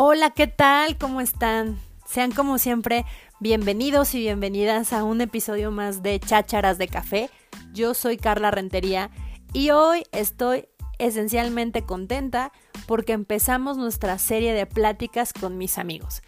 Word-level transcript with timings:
Hola, 0.00 0.30
¿qué 0.30 0.46
tal? 0.46 0.96
¿Cómo 0.96 1.20
están? 1.20 1.76
Sean 2.06 2.30
como 2.30 2.58
siempre 2.58 3.04
bienvenidos 3.40 4.14
y 4.14 4.20
bienvenidas 4.20 4.92
a 4.92 5.02
un 5.02 5.20
episodio 5.20 5.72
más 5.72 6.04
de 6.04 6.20
Chácharas 6.20 6.78
de 6.78 6.86
Café. 6.86 7.30
Yo 7.72 7.94
soy 7.94 8.16
Carla 8.16 8.52
Rentería 8.52 9.10
y 9.52 9.70
hoy 9.70 10.04
estoy 10.12 10.68
esencialmente 11.00 11.82
contenta 11.82 12.52
porque 12.86 13.12
empezamos 13.12 13.76
nuestra 13.76 14.18
serie 14.18 14.54
de 14.54 14.66
pláticas 14.66 15.32
con 15.32 15.58
mis 15.58 15.78
amigos. 15.78 16.22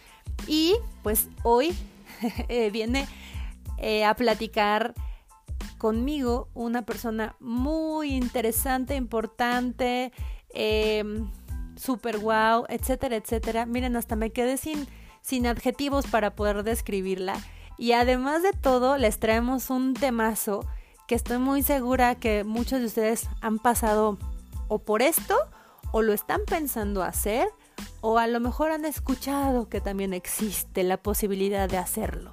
Y 0.47 0.75
pues 1.01 1.29
hoy 1.43 1.73
eh, 2.49 2.71
viene 2.71 3.07
eh, 3.77 4.03
a 4.03 4.15
platicar 4.15 4.95
conmigo 5.77 6.49
una 6.53 6.81
persona 6.81 7.37
muy 7.39 8.15
interesante, 8.15 8.95
importante, 8.95 10.11
eh, 10.53 11.05
super 11.81 12.19
wow, 12.19 12.65
etcétera, 12.69 13.15
etcétera. 13.15 13.65
Miren, 13.65 13.95
hasta 13.95 14.15
me 14.15 14.29
quedé 14.29 14.57
sin, 14.57 14.87
sin 15.21 15.47
adjetivos 15.47 16.05
para 16.05 16.35
poder 16.35 16.63
describirla. 16.63 17.33
Y 17.77 17.93
además 17.93 18.43
de 18.43 18.53
todo, 18.53 18.97
les 18.97 19.19
traemos 19.19 19.69
un 19.71 19.95
temazo 19.95 20.65
que 21.07 21.15
estoy 21.15 21.39
muy 21.39 21.63
segura 21.63 22.15
que 22.15 22.43
muchos 22.43 22.79
de 22.79 22.85
ustedes 22.85 23.27
han 23.41 23.57
pasado 23.57 24.19
o 24.67 24.79
por 24.79 25.01
esto 25.01 25.35
o 25.91 26.03
lo 26.03 26.13
están 26.13 26.41
pensando 26.45 27.01
hacer 27.03 27.47
o 28.01 28.19
a 28.19 28.27
lo 28.27 28.39
mejor 28.39 28.71
han 28.71 28.85
escuchado 28.85 29.67
que 29.67 29.81
también 29.81 30.13
existe 30.13 30.83
la 30.83 30.97
posibilidad 30.97 31.67
de 31.67 31.77
hacerlo. 31.77 32.31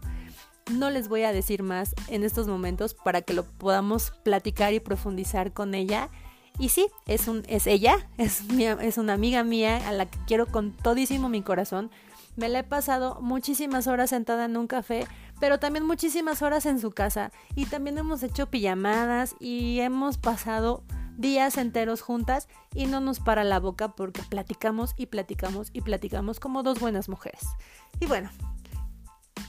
No 0.70 0.90
les 0.90 1.08
voy 1.08 1.22
a 1.22 1.32
decir 1.32 1.62
más 1.62 1.94
en 2.08 2.22
estos 2.22 2.46
momentos 2.46 2.92
para 2.92 3.22
que 3.22 3.32
lo 3.32 3.44
podamos 3.44 4.12
platicar 4.22 4.74
y 4.74 4.80
profundizar 4.80 5.54
con 5.54 5.74
ella 5.74 6.10
y 6.58 6.70
sí, 6.70 6.88
es, 7.06 7.28
un, 7.28 7.44
es 7.48 7.66
ella, 7.66 8.08
es, 8.18 8.42
es 8.58 8.98
una 8.98 9.12
amiga 9.14 9.44
mía 9.44 9.88
a 9.88 9.92
la 9.92 10.06
que 10.06 10.18
quiero 10.26 10.46
con 10.46 10.72
todísimo 10.72 11.28
mi 11.28 11.42
corazón. 11.42 11.90
Me 12.36 12.48
la 12.48 12.60
he 12.60 12.64
pasado 12.64 13.18
muchísimas 13.20 13.88
horas 13.88 14.10
sentada 14.10 14.44
en 14.44 14.56
un 14.56 14.68
café, 14.68 15.06
pero 15.40 15.58
también 15.58 15.84
muchísimas 15.84 16.40
horas 16.40 16.66
en 16.66 16.78
su 16.78 16.92
casa. 16.92 17.32
Y 17.56 17.66
también 17.66 17.98
hemos 17.98 18.22
hecho 18.22 18.48
pijamadas 18.48 19.34
y 19.40 19.80
hemos 19.80 20.18
pasado 20.18 20.84
días 21.16 21.56
enteros 21.58 22.00
juntas 22.00 22.48
y 22.74 22.86
no 22.86 23.00
nos 23.00 23.18
para 23.18 23.42
la 23.42 23.58
boca 23.58 23.88
porque 23.88 24.22
platicamos 24.22 24.94
y 24.96 25.06
platicamos 25.06 25.70
y 25.72 25.80
platicamos 25.80 26.38
como 26.38 26.62
dos 26.62 26.78
buenas 26.78 27.08
mujeres. 27.08 27.42
Y 27.98 28.06
bueno, 28.06 28.30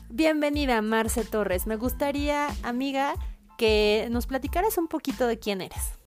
bienvenida 0.09 0.81
Marce 0.81 1.23
Torres. 1.23 1.67
Me 1.67 1.75
gustaría, 1.75 2.47
amiga, 2.63 3.13
que 3.59 4.07
nos 4.09 4.25
platicaras 4.25 4.79
un 4.79 4.87
poquito 4.87 5.27
de 5.27 5.37
quién 5.37 5.61
eres. 5.61 5.99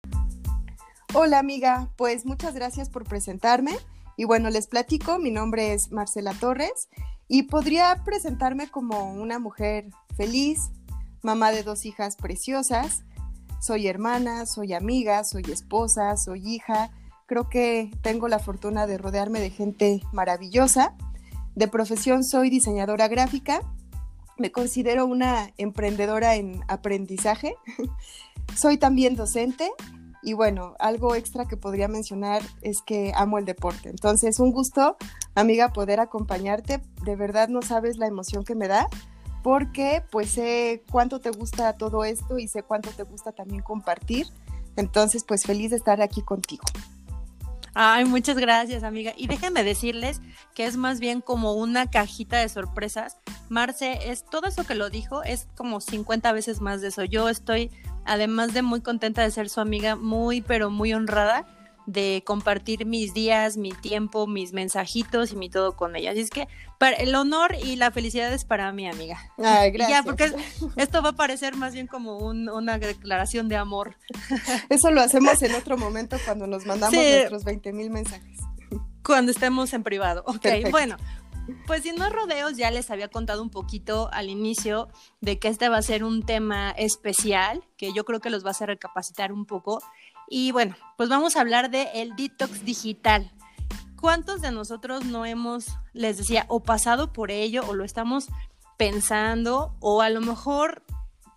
Hola 1.13 1.39
amiga, 1.39 1.89
pues 1.97 2.25
muchas 2.25 2.53
gracias 2.53 2.89
por 2.89 3.03
presentarme. 3.03 3.73
Y 4.15 4.23
bueno, 4.23 4.49
les 4.49 4.67
platico, 4.67 5.19
mi 5.19 5.29
nombre 5.29 5.73
es 5.73 5.91
Marcela 5.91 6.33
Torres 6.33 6.87
y 7.27 7.43
podría 7.43 8.01
presentarme 8.05 8.69
como 8.69 9.11
una 9.11 9.37
mujer 9.37 9.89
feliz, 10.15 10.69
mamá 11.21 11.51
de 11.51 11.63
dos 11.63 11.85
hijas 11.85 12.15
preciosas. 12.15 13.03
Soy 13.59 13.87
hermana, 13.87 14.45
soy 14.45 14.71
amiga, 14.71 15.25
soy 15.25 15.43
esposa, 15.51 16.15
soy 16.15 16.47
hija. 16.47 16.91
Creo 17.25 17.49
que 17.49 17.91
tengo 18.01 18.29
la 18.29 18.39
fortuna 18.39 18.87
de 18.87 18.97
rodearme 18.97 19.41
de 19.41 19.49
gente 19.49 20.01
maravillosa. 20.13 20.95
De 21.55 21.67
profesión 21.67 22.23
soy 22.23 22.49
diseñadora 22.49 23.09
gráfica. 23.09 23.59
Me 24.37 24.53
considero 24.53 25.05
una 25.05 25.51
emprendedora 25.57 26.35
en 26.35 26.61
aprendizaje. 26.69 27.57
soy 28.55 28.77
también 28.77 29.17
docente 29.17 29.71
y 30.21 30.33
bueno, 30.33 30.75
algo 30.79 31.15
extra 31.15 31.47
que 31.47 31.57
podría 31.57 31.87
mencionar 31.87 32.41
es 32.61 32.81
que 32.81 33.11
amo 33.15 33.37
el 33.37 33.45
deporte. 33.45 33.89
Entonces, 33.89 34.39
un 34.39 34.51
gusto, 34.51 34.97
amiga, 35.35 35.73
poder 35.73 35.99
acompañarte. 35.99 36.81
De 37.03 37.15
verdad 37.15 37.49
no 37.49 37.61
sabes 37.61 37.97
la 37.97 38.07
emoción 38.07 38.43
que 38.43 38.55
me 38.55 38.67
da 38.67 38.87
porque 39.43 40.03
pues 40.11 40.31
sé 40.31 40.83
cuánto 40.91 41.19
te 41.19 41.31
gusta 41.31 41.73
todo 41.73 42.03
esto 42.03 42.37
y 42.37 42.47
sé 42.47 42.63
cuánto 42.63 42.91
te 42.91 43.03
gusta 43.03 43.31
también 43.31 43.63
compartir. 43.63 44.27
Entonces, 44.75 45.23
pues 45.23 45.43
feliz 45.43 45.71
de 45.71 45.77
estar 45.77 46.01
aquí 46.01 46.21
contigo. 46.21 46.63
Ay, 47.73 48.03
muchas 48.03 48.37
gracias, 48.37 48.83
amiga. 48.83 49.13
Y 49.15 49.27
déjenme 49.27 49.63
decirles 49.63 50.21
que 50.53 50.65
es 50.65 50.75
más 50.75 50.99
bien 50.99 51.21
como 51.21 51.53
una 51.53 51.89
cajita 51.89 52.37
de 52.37 52.49
sorpresas. 52.49 53.17
Marce, 53.49 54.11
es 54.11 54.25
todo 54.25 54.47
eso 54.47 54.65
que 54.65 54.75
lo 54.75 54.89
dijo, 54.89 55.23
es 55.23 55.47
como 55.55 55.79
50 55.79 56.33
veces 56.33 56.59
más 56.59 56.81
de 56.81 56.89
eso. 56.89 57.05
Yo 57.05 57.29
estoy 57.29 57.71
además 58.05 58.53
de 58.53 58.61
muy 58.61 58.81
contenta 58.81 59.21
de 59.21 59.31
ser 59.31 59.49
su 59.49 59.61
amiga, 59.61 59.95
muy, 59.95 60.41
pero 60.41 60.69
muy 60.69 60.93
honrada 60.93 61.45
de 61.85 62.23
compartir 62.25 62.85
mis 62.85 63.13
días, 63.13 63.57
mi 63.57 63.71
tiempo, 63.71 64.27
mis 64.27 64.53
mensajitos 64.53 65.31
y 65.31 65.35
mi 65.35 65.49
todo 65.49 65.75
con 65.75 65.95
ella. 65.95 66.11
Así 66.11 66.21
es 66.21 66.29
que 66.29 66.47
para, 66.77 66.95
el 66.97 67.13
honor 67.15 67.55
y 67.61 67.75
la 67.75 67.91
felicidad 67.91 68.31
es 68.33 68.45
para 68.45 68.71
mi 68.71 68.87
amiga. 68.87 69.17
Ay, 69.37 69.71
gracias. 69.71 69.99
ya, 69.99 70.03
porque 70.03 70.31
esto 70.75 71.01
va 71.01 71.09
a 71.09 71.15
parecer 71.15 71.55
más 71.55 71.73
bien 71.73 71.87
como 71.87 72.17
una 72.17 72.77
declaración 72.77 73.49
de 73.49 73.57
amor. 73.57 73.97
Eso 74.69 74.91
lo 74.91 75.01
hacemos 75.01 75.41
en 75.41 75.55
otro 75.55 75.77
momento 75.77 76.17
cuando 76.23 76.47
nos 76.47 76.65
mandamos 76.65 76.95
nuestros 76.95 77.43
20 77.43 77.73
mil 77.73 77.89
mensajes. 77.89 78.39
Cuando 79.03 79.31
estemos 79.31 79.73
en 79.73 79.83
privado. 79.83 80.23
Ok, 80.27 80.45
bueno, 80.69 80.95
pues 81.67 81.83
sin 81.83 81.97
más 81.97 82.11
rodeos, 82.11 82.57
ya 82.57 82.71
les 82.71 82.89
había 82.91 83.07
contado 83.07 83.41
un 83.41 83.49
poquito 83.49 84.09
al 84.11 84.29
inicio 84.29 84.89
de 85.19 85.39
que 85.39 85.47
este 85.47 85.69
va 85.69 85.77
a 85.77 85.81
ser 85.81 86.03
un 86.03 86.23
tema 86.23 86.71
especial, 86.71 87.63
que 87.77 87.93
yo 87.93 88.05
creo 88.05 88.19
que 88.19 88.29
los 88.29 88.43
va 88.43 88.49
a 88.49 88.51
hacer 88.51 88.67
recapacitar 88.67 89.31
un 89.31 89.45
poco. 89.45 89.81
Y 90.27 90.51
bueno, 90.51 90.75
pues 90.97 91.09
vamos 91.09 91.35
a 91.35 91.41
hablar 91.41 91.69
de 91.69 91.89
el 91.95 92.15
detox 92.15 92.63
digital. 92.65 93.31
¿Cuántos 93.99 94.41
de 94.41 94.51
nosotros 94.51 95.05
no 95.05 95.25
hemos, 95.25 95.67
les 95.93 96.17
decía, 96.17 96.45
o 96.47 96.61
pasado 96.61 97.13
por 97.13 97.31
ello, 97.31 97.63
o 97.67 97.73
lo 97.73 97.83
estamos 97.83 98.29
pensando, 98.77 99.75
o 99.79 100.01
a 100.01 100.09
lo 100.09 100.21
mejor 100.21 100.83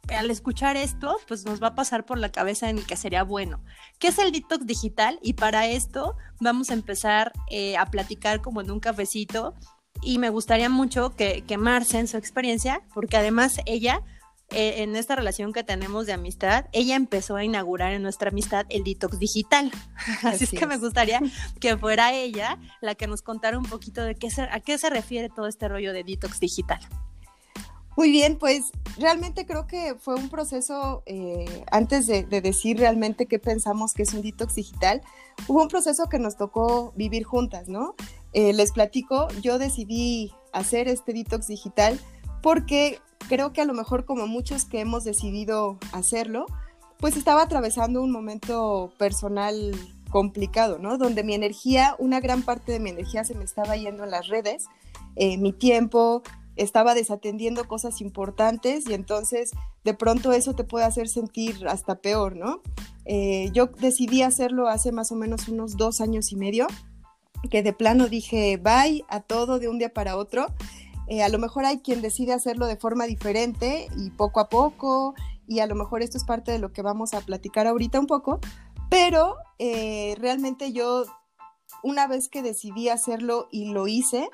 al 0.09 0.31
escuchar 0.31 0.77
esto, 0.77 1.17
pues 1.27 1.45
nos 1.45 1.63
va 1.63 1.69
a 1.69 1.75
pasar 1.75 2.05
por 2.05 2.19
la 2.19 2.31
cabeza 2.31 2.69
en 2.69 2.79
el 2.79 2.87
que 2.87 2.97
sería 2.97 3.23
bueno. 3.23 3.61
¿Qué 3.99 4.09
es 4.09 4.19
el 4.19 4.33
detox 4.33 4.67
digital? 4.67 5.19
Y 5.23 5.35
para 5.35 5.67
esto 5.67 6.17
vamos 6.41 6.71
a 6.71 6.75
empezar 6.75 7.33
eh, 7.51 7.77
a 7.77 7.87
platicar 7.87 8.43
como 8.43 8.61
en 8.61 8.71
un 8.71 8.81
cafecito 8.81 9.55
y 10.03 10.19
me 10.19 10.31
gustaría 10.31 10.69
mucho 10.69 11.15
que, 11.17 11.43
que 11.47 11.59
Marce 11.59 11.99
en 11.99 12.09
su 12.09 12.17
experiencia, 12.17 12.83
porque 12.93 13.17
además 13.17 13.59
ella, 13.67 14.03
eh, 14.51 14.83
en 14.83 14.97
esta 14.97 15.17
relación 15.17 15.53
que 15.53 15.65
tenemos 15.65 16.07
de 16.07 16.13
amistad, 16.13 16.67
ella 16.73 16.97
empezó 16.97 17.37
a 17.37 17.45
inaugurar 17.45 17.93
en 17.93 18.03
nuestra 18.03 18.31
amistad 18.31 18.67
el 18.69 18.85
detox 18.85 19.19
digital. 19.19 19.71
Así, 20.23 20.45
es 20.45 20.51
que 20.51 20.67
me 20.67 20.77
gustaría 20.77 21.21
que 21.61 21.77
fuera 21.77 22.13
ella 22.13 22.59
la 22.81 22.95
que 22.95 23.07
nos 23.07 23.23
contara 23.23 23.59
un 23.59 23.65
poquito 23.65 24.03
de 24.03 24.15
qué 24.15 24.29
a 24.51 24.61
qué 24.61 24.79
se 24.79 24.91
refiere 24.91 25.29
todo 25.29 25.47
este 25.47 25.69
rollo 25.69 25.93
de 25.93 26.05
detox 26.05 26.41
digital. 26.41 26.81
Muy 27.97 28.11
bien, 28.11 28.39
pues 28.39 28.73
realmente 28.99 29.47
creo 29.47 29.69
que 29.69 29.95
fue 29.95 30.17
un 30.17 30.29
proceso, 30.29 31.05
eh, 31.07 31.65
antes 31.71 32.09
de, 32.09 32.25
de, 32.25 32.41
decir 32.41 32.77
realmente 32.77 33.27
qué 33.27 33.39
pensamos 33.39 33.95
que 33.95 34.03
es 34.03 34.13
un 34.15 34.23
detox 34.23 34.57
digital, 34.57 35.01
hubo 35.47 35.63
un 35.63 35.69
proceso 35.69 36.09
que 36.09 36.19
nos 36.19 36.37
tocó 36.37 36.93
vivir 36.97 37.23
juntas, 37.23 37.69
¿no? 37.69 37.95
Eh, 38.35 38.53
les 38.53 38.73
platico, 38.73 39.29
yo 39.41 39.59
decidí 39.59 40.33
hacer 40.53 40.89
este 40.89 41.13
detox 41.13 41.47
digital 41.47 41.99
porque 42.43 42.99
creo 43.29 43.53
que 43.53 43.61
a 43.61 43.65
lo 43.65 43.75
mejor 43.75 44.05
como 44.05 44.27
muchos 44.27 44.65
que 44.65 44.81
hemos 44.81 45.05
decidido 45.05 45.79
hacerlo, 45.93 46.47
pues 46.99 47.17
estaba 47.17 47.43
atravesando 47.43 48.03
un 48.03 48.11
momento 48.11 48.93
personal 48.99 49.73
complicado, 50.11 50.79
¿no? 50.79 50.99
Donde 50.99 51.25
mi 51.25 51.35
energía, 51.35 51.97
una 51.99 52.21
gran 52.21 52.43
parte 52.43 52.73
de 52.73 52.81
mi 52.81 52.91
energía 52.91 53.25
se 53.25 53.35
me 53.35 53.45
estaba 53.45 53.77
yendo 53.77 54.05
en 54.05 54.11
las 54.11 54.29
redes, 54.29 54.67
eh, 55.17 55.39
mi 55.39 55.53
tiempo, 55.53 56.23
estaba 56.57 56.95
desatendiendo 56.95 57.67
cosas 57.67 58.01
importantes 58.01 58.89
y 58.89 58.95
entonces 58.95 59.51
de 59.83 59.95
pronto 59.95 60.33
eso 60.33 60.55
te 60.55 60.65
puede 60.65 60.85
hacer 60.85 61.09
sentir 61.09 61.67
hasta 61.69 61.97
peor, 61.97 62.37
¿no? 62.37 62.63
Eh, 63.05 63.51
yo 63.53 63.67
decidí 63.67 64.23
hacerlo 64.23 64.69
hace 64.69 64.93
más 64.93 65.13
o 65.13 65.17
menos 65.17 65.49
unos 65.49 65.77
dos 65.77 66.01
años 66.01 66.33
y 66.33 66.37
medio 66.37 66.67
que 67.49 67.63
de 67.63 67.73
plano 67.73 68.09
dije 68.09 68.57
bye 68.57 69.05
a 69.09 69.21
todo 69.21 69.59
de 69.59 69.69
un 69.69 69.79
día 69.79 69.93
para 69.93 70.17
otro. 70.17 70.47
Eh, 71.07 71.23
a 71.23 71.29
lo 71.29 71.39
mejor 71.39 71.65
hay 71.65 71.79
quien 71.79 72.01
decide 72.01 72.33
hacerlo 72.33 72.67
de 72.67 72.77
forma 72.77 73.05
diferente 73.05 73.89
y 73.97 74.11
poco 74.11 74.41
a 74.41 74.49
poco, 74.49 75.15
y 75.47 75.61
a 75.61 75.67
lo 75.67 75.75
mejor 75.75 76.03
esto 76.03 76.17
es 76.17 76.25
parte 76.25 76.53
de 76.53 76.59
lo 76.59 76.73
que 76.73 76.83
vamos 76.83 77.15
a 77.15 77.21
platicar 77.21 77.67
ahorita 77.67 78.01
un 78.01 78.07
poco, 78.07 78.41
pero 78.91 79.37
eh, 79.59 80.17
realmente 80.19 80.73
yo, 80.73 81.05
una 81.83 82.07
vez 82.07 82.29
que 82.29 82.43
decidí 82.43 82.89
hacerlo 82.89 83.49
y 83.51 83.67
lo 83.73 83.87
hice, 83.87 84.29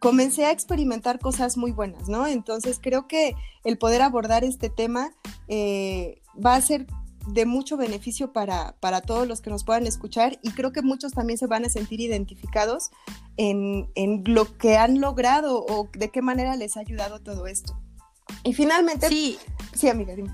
comencé 0.00 0.44
a 0.44 0.50
experimentar 0.50 1.18
cosas 1.18 1.56
muy 1.56 1.72
buenas, 1.72 2.08
¿no? 2.08 2.26
Entonces 2.26 2.78
creo 2.82 3.06
que 3.06 3.34
el 3.64 3.78
poder 3.78 4.02
abordar 4.02 4.44
este 4.44 4.68
tema 4.68 5.10
eh, 5.48 6.20
va 6.44 6.54
a 6.54 6.60
ser 6.60 6.86
de 7.26 7.46
mucho 7.46 7.76
beneficio 7.76 8.32
para, 8.32 8.74
para, 8.80 9.00
todos 9.00 9.28
los 9.28 9.40
que 9.40 9.50
nos 9.50 9.64
puedan 9.64 9.86
escuchar 9.86 10.38
y 10.42 10.50
creo 10.50 10.72
que 10.72 10.82
muchos 10.82 11.12
también 11.12 11.38
se 11.38 11.46
van 11.46 11.64
a 11.64 11.68
sentir 11.68 12.00
identificados 12.00 12.90
en, 13.36 13.90
en, 13.94 14.24
lo 14.26 14.56
que 14.58 14.76
han 14.76 15.00
logrado 15.00 15.64
o 15.64 15.88
de 15.92 16.10
qué 16.10 16.22
manera 16.22 16.56
les 16.56 16.76
ha 16.76 16.80
ayudado 16.80 17.20
todo 17.20 17.46
esto. 17.46 17.78
Y 18.44 18.54
finalmente... 18.54 19.08
Sí. 19.08 19.38
Sí, 19.74 19.88
amiga, 19.88 20.14
dime. 20.14 20.30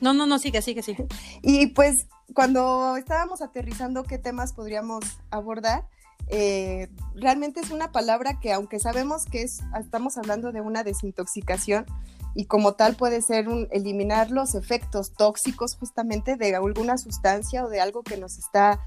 No, 0.00 0.12
no, 0.12 0.26
no, 0.26 0.38
sigue, 0.38 0.62
sigue, 0.62 0.82
sigue. 0.82 1.06
Y 1.42 1.68
pues 1.68 2.06
cuando 2.34 2.96
estábamos 2.96 3.42
aterrizando 3.42 4.02
qué 4.04 4.18
temas 4.18 4.52
podríamos 4.52 5.04
abordar, 5.30 5.88
eh, 6.28 6.88
realmente 7.14 7.60
es 7.60 7.70
una 7.70 7.92
palabra 7.92 8.38
que 8.40 8.52
aunque 8.52 8.78
sabemos 8.78 9.24
que 9.24 9.42
es, 9.42 9.60
estamos 9.78 10.16
hablando 10.16 10.52
de 10.52 10.60
una 10.60 10.84
desintoxicación 10.84 11.86
y 12.34 12.46
como 12.46 12.74
tal 12.74 12.96
puede 12.96 13.20
ser 13.20 13.48
un, 13.48 13.68
eliminar 13.70 14.30
los 14.30 14.54
efectos 14.54 15.12
tóxicos 15.12 15.76
justamente 15.76 16.36
de 16.36 16.54
alguna 16.54 16.96
sustancia 16.96 17.64
o 17.64 17.68
de 17.68 17.80
algo 17.80 18.02
que 18.02 18.16
nos 18.16 18.38
está 18.38 18.80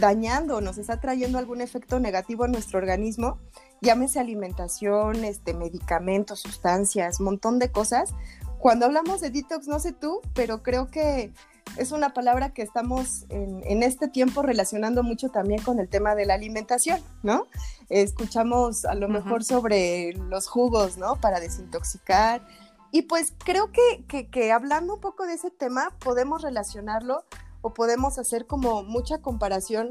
dañando, 0.00 0.60
nos 0.60 0.78
está 0.78 1.00
trayendo 1.00 1.38
algún 1.38 1.60
efecto 1.60 2.00
negativo 2.00 2.44
en 2.44 2.52
nuestro 2.52 2.78
organismo, 2.78 3.38
llámese 3.80 4.20
alimentación, 4.20 5.24
este, 5.24 5.54
medicamentos, 5.54 6.40
sustancias, 6.40 7.20
montón 7.20 7.58
de 7.58 7.70
cosas. 7.70 8.14
Cuando 8.58 8.86
hablamos 8.86 9.20
de 9.20 9.30
detox, 9.30 9.68
no 9.68 9.78
sé 9.78 9.92
tú, 9.92 10.20
pero 10.34 10.62
creo 10.62 10.88
que 10.90 11.32
es 11.76 11.92
una 11.92 12.12
palabra 12.14 12.52
que 12.52 12.62
estamos 12.62 13.26
en, 13.28 13.82
este 13.82 14.08
tiempo 14.08 14.42
relacionando 14.42 15.02
mucho 15.02 15.28
también 15.28 15.62
con 15.62 15.78
el 15.78 15.88
tema 15.88 16.14
de 16.14 16.26
la 16.26 16.34
alimentación, 16.34 17.00
¿no? 17.22 17.46
Escuchamos 17.88 18.84
a 18.84 18.94
lo 18.94 19.08
mejor 19.08 19.44
sobre 19.44 20.12
los 20.14 20.48
jugos, 20.48 20.98
¿no? 20.98 21.16
Para 21.16 21.40
desintoxicar. 21.40 22.46
Y 22.90 23.02
pues 23.02 23.32
creo 23.44 23.70
que, 23.70 24.26
que, 24.26 24.52
hablando 24.52 24.94
un 24.94 25.00
poco 25.00 25.26
de 25.26 25.34
ese 25.34 25.50
tema, 25.50 25.94
podemos 26.00 26.42
relacionarlo 26.42 27.24
o 27.60 27.74
podemos 27.74 28.18
hacer 28.18 28.46
como 28.46 28.82
mucha 28.82 29.18
comparación 29.18 29.90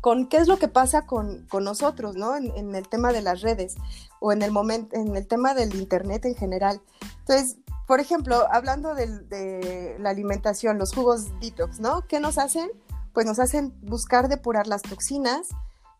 con 0.00 0.28
qué 0.28 0.36
es 0.36 0.48
lo 0.48 0.58
que 0.58 0.68
pasa 0.68 1.06
con, 1.06 1.46
con 1.48 1.64
nosotros, 1.64 2.14
¿no? 2.14 2.36
En, 2.36 2.52
en, 2.56 2.74
el 2.74 2.88
tema 2.88 3.12
de 3.12 3.22
las 3.22 3.40
redes 3.40 3.74
o 4.20 4.32
en 4.32 4.42
el 4.42 4.50
momento, 4.50 4.96
en 4.96 5.16
el 5.16 5.26
tema 5.26 5.54
del 5.54 5.74
internet 5.74 6.24
en 6.26 6.34
general. 6.34 6.82
Entonces, 7.20 7.56
por 7.86 8.00
ejemplo, 8.00 8.46
hablando 8.50 8.94
de, 8.94 9.96
la 9.98 10.10
alimentación, 10.10 10.78
los 10.78 10.92
jugos 10.94 11.38
detox, 11.40 11.80
¿no? 11.80 12.06
¿Qué 12.06 12.20
nos 12.20 12.38
hacen? 12.38 12.70
Pues 13.12 13.26
nos 13.26 13.38
hacen 13.38 13.74
buscar 13.82 14.28
depurar 14.28 14.66
las 14.66 14.82
toxinas. 14.82 15.48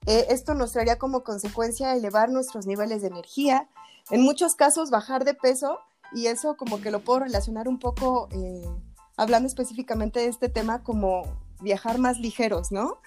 Eh, 0.07 0.27
esto 0.31 0.55
nos 0.55 0.73
traería 0.73 0.99
como 0.99 1.23
consecuencia 1.25 1.95
elevar 1.95 2.31
nuestros 2.31 2.67
niveles 2.67 3.03
de 3.03 3.09
energía, 3.09 3.69
en 4.11 4.23
muchos 4.23 4.55
casos 4.55 4.91
bajar 4.91 5.25
de 5.25 5.35
peso 5.35 5.79
y 6.13 6.27
eso 6.27 6.57
como 6.57 6.81
que 6.81 6.91
lo 6.91 7.01
puedo 7.01 7.21
relacionar 7.21 7.69
un 7.69 7.79
poco, 7.79 8.29
eh, 8.33 8.69
hablando 9.17 9.47
específicamente 9.47 10.21
de 10.21 10.27
este 10.27 10.49
tema, 10.49 10.83
como 10.83 11.23
viajar 11.61 11.99
más 11.99 12.19
ligeros, 12.19 12.71
¿no? 12.71 12.99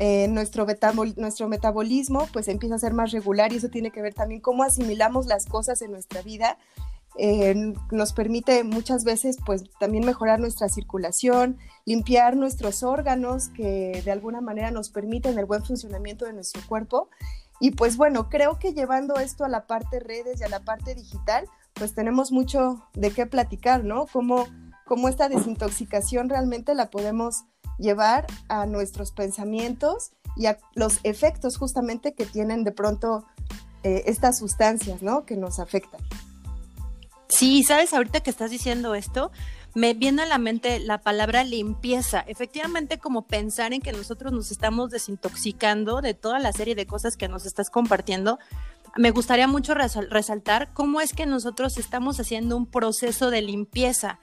Eh, 0.00 0.26
nuestro, 0.28 0.66
nuestro 1.16 1.48
metabolismo 1.48 2.26
pues 2.32 2.48
empieza 2.48 2.74
a 2.74 2.78
ser 2.78 2.94
más 2.94 3.12
regular 3.12 3.52
y 3.52 3.56
eso 3.56 3.68
tiene 3.68 3.92
que 3.92 4.02
ver 4.02 4.12
también 4.12 4.40
cómo 4.40 4.64
asimilamos 4.64 5.26
las 5.26 5.46
cosas 5.46 5.82
en 5.82 5.92
nuestra 5.92 6.20
vida 6.20 6.58
eh, 7.16 7.74
nos 7.92 8.12
permite 8.12 8.64
muchas 8.64 9.04
veces 9.04 9.38
pues 9.44 9.64
también 9.78 10.04
mejorar 10.04 10.40
nuestra 10.40 10.68
circulación, 10.68 11.58
limpiar 11.84 12.36
nuestros 12.36 12.82
órganos 12.82 13.48
que 13.50 14.02
de 14.04 14.10
alguna 14.10 14.40
manera 14.40 14.70
nos 14.70 14.90
permiten 14.90 15.38
el 15.38 15.44
buen 15.44 15.64
funcionamiento 15.64 16.24
de 16.24 16.32
nuestro 16.32 16.62
cuerpo. 16.66 17.08
Y 17.60 17.70
pues 17.70 17.96
bueno, 17.96 18.28
creo 18.28 18.58
que 18.58 18.72
llevando 18.72 19.14
esto 19.16 19.44
a 19.44 19.48
la 19.48 19.66
parte 19.66 20.00
redes 20.00 20.40
y 20.40 20.44
a 20.44 20.48
la 20.48 20.60
parte 20.60 20.94
digital, 20.94 21.48
pues 21.74 21.94
tenemos 21.94 22.32
mucho 22.32 22.82
de 22.94 23.12
qué 23.12 23.26
platicar, 23.26 23.84
¿no? 23.84 24.06
Cómo, 24.12 24.46
cómo 24.84 25.08
esta 25.08 25.28
desintoxicación 25.28 26.28
realmente 26.28 26.74
la 26.74 26.90
podemos 26.90 27.44
llevar 27.78 28.26
a 28.48 28.66
nuestros 28.66 29.12
pensamientos 29.12 30.12
y 30.36 30.46
a 30.46 30.58
los 30.74 30.98
efectos 31.04 31.56
justamente 31.56 32.14
que 32.14 32.26
tienen 32.26 32.64
de 32.64 32.72
pronto 32.72 33.24
eh, 33.84 34.02
estas 34.06 34.38
sustancias, 34.38 35.02
¿no? 35.02 35.24
Que 35.24 35.36
nos 35.36 35.60
afectan. 35.60 36.00
Sí, 37.34 37.64
sabes, 37.64 37.92
ahorita 37.92 38.20
que 38.20 38.30
estás 38.30 38.52
diciendo 38.52 38.94
esto, 38.94 39.32
me 39.74 39.92
viene 39.92 40.22
a 40.22 40.26
la 40.26 40.38
mente 40.38 40.78
la 40.78 40.98
palabra 40.98 41.42
limpieza. 41.42 42.20
Efectivamente, 42.28 42.98
como 42.98 43.26
pensar 43.26 43.72
en 43.72 43.80
que 43.80 43.90
nosotros 43.90 44.32
nos 44.32 44.52
estamos 44.52 44.90
desintoxicando 44.90 46.00
de 46.00 46.14
toda 46.14 46.38
la 46.38 46.52
serie 46.52 46.76
de 46.76 46.86
cosas 46.86 47.16
que 47.16 47.26
nos 47.26 47.44
estás 47.44 47.70
compartiendo. 47.70 48.38
Me 48.96 49.10
gustaría 49.10 49.48
mucho 49.48 49.74
resaltar 49.74 50.72
cómo 50.74 51.00
es 51.00 51.12
que 51.12 51.26
nosotros 51.26 51.76
estamos 51.76 52.20
haciendo 52.20 52.56
un 52.56 52.66
proceso 52.66 53.32
de 53.32 53.42
limpieza, 53.42 54.20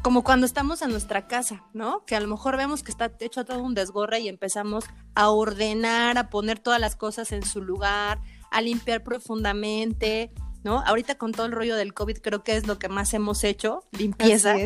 como 0.00 0.24
cuando 0.24 0.46
estamos 0.46 0.80
en 0.80 0.92
nuestra 0.92 1.26
casa, 1.26 1.62
¿no? 1.74 2.06
Que 2.06 2.16
a 2.16 2.20
lo 2.20 2.28
mejor 2.28 2.56
vemos 2.56 2.82
que 2.82 2.90
está 2.90 3.12
hecho 3.20 3.44
todo 3.44 3.62
un 3.62 3.74
desgorre 3.74 4.20
y 4.20 4.28
empezamos 4.28 4.86
a 5.14 5.28
ordenar, 5.28 6.16
a 6.16 6.30
poner 6.30 6.58
todas 6.58 6.80
las 6.80 6.96
cosas 6.96 7.32
en 7.32 7.44
su 7.44 7.60
lugar, 7.60 8.18
a 8.50 8.62
limpiar 8.62 9.02
profundamente, 9.02 10.32
¿no? 10.66 10.82
Ahorita 10.84 11.14
con 11.14 11.30
todo 11.30 11.46
el 11.46 11.52
rollo 11.52 11.76
del 11.76 11.94
COVID 11.94 12.18
creo 12.18 12.42
que 12.42 12.56
es 12.56 12.66
lo 12.66 12.76
que 12.80 12.88
más 12.88 13.14
hemos 13.14 13.44
hecho, 13.44 13.84
limpieza. 13.92 14.56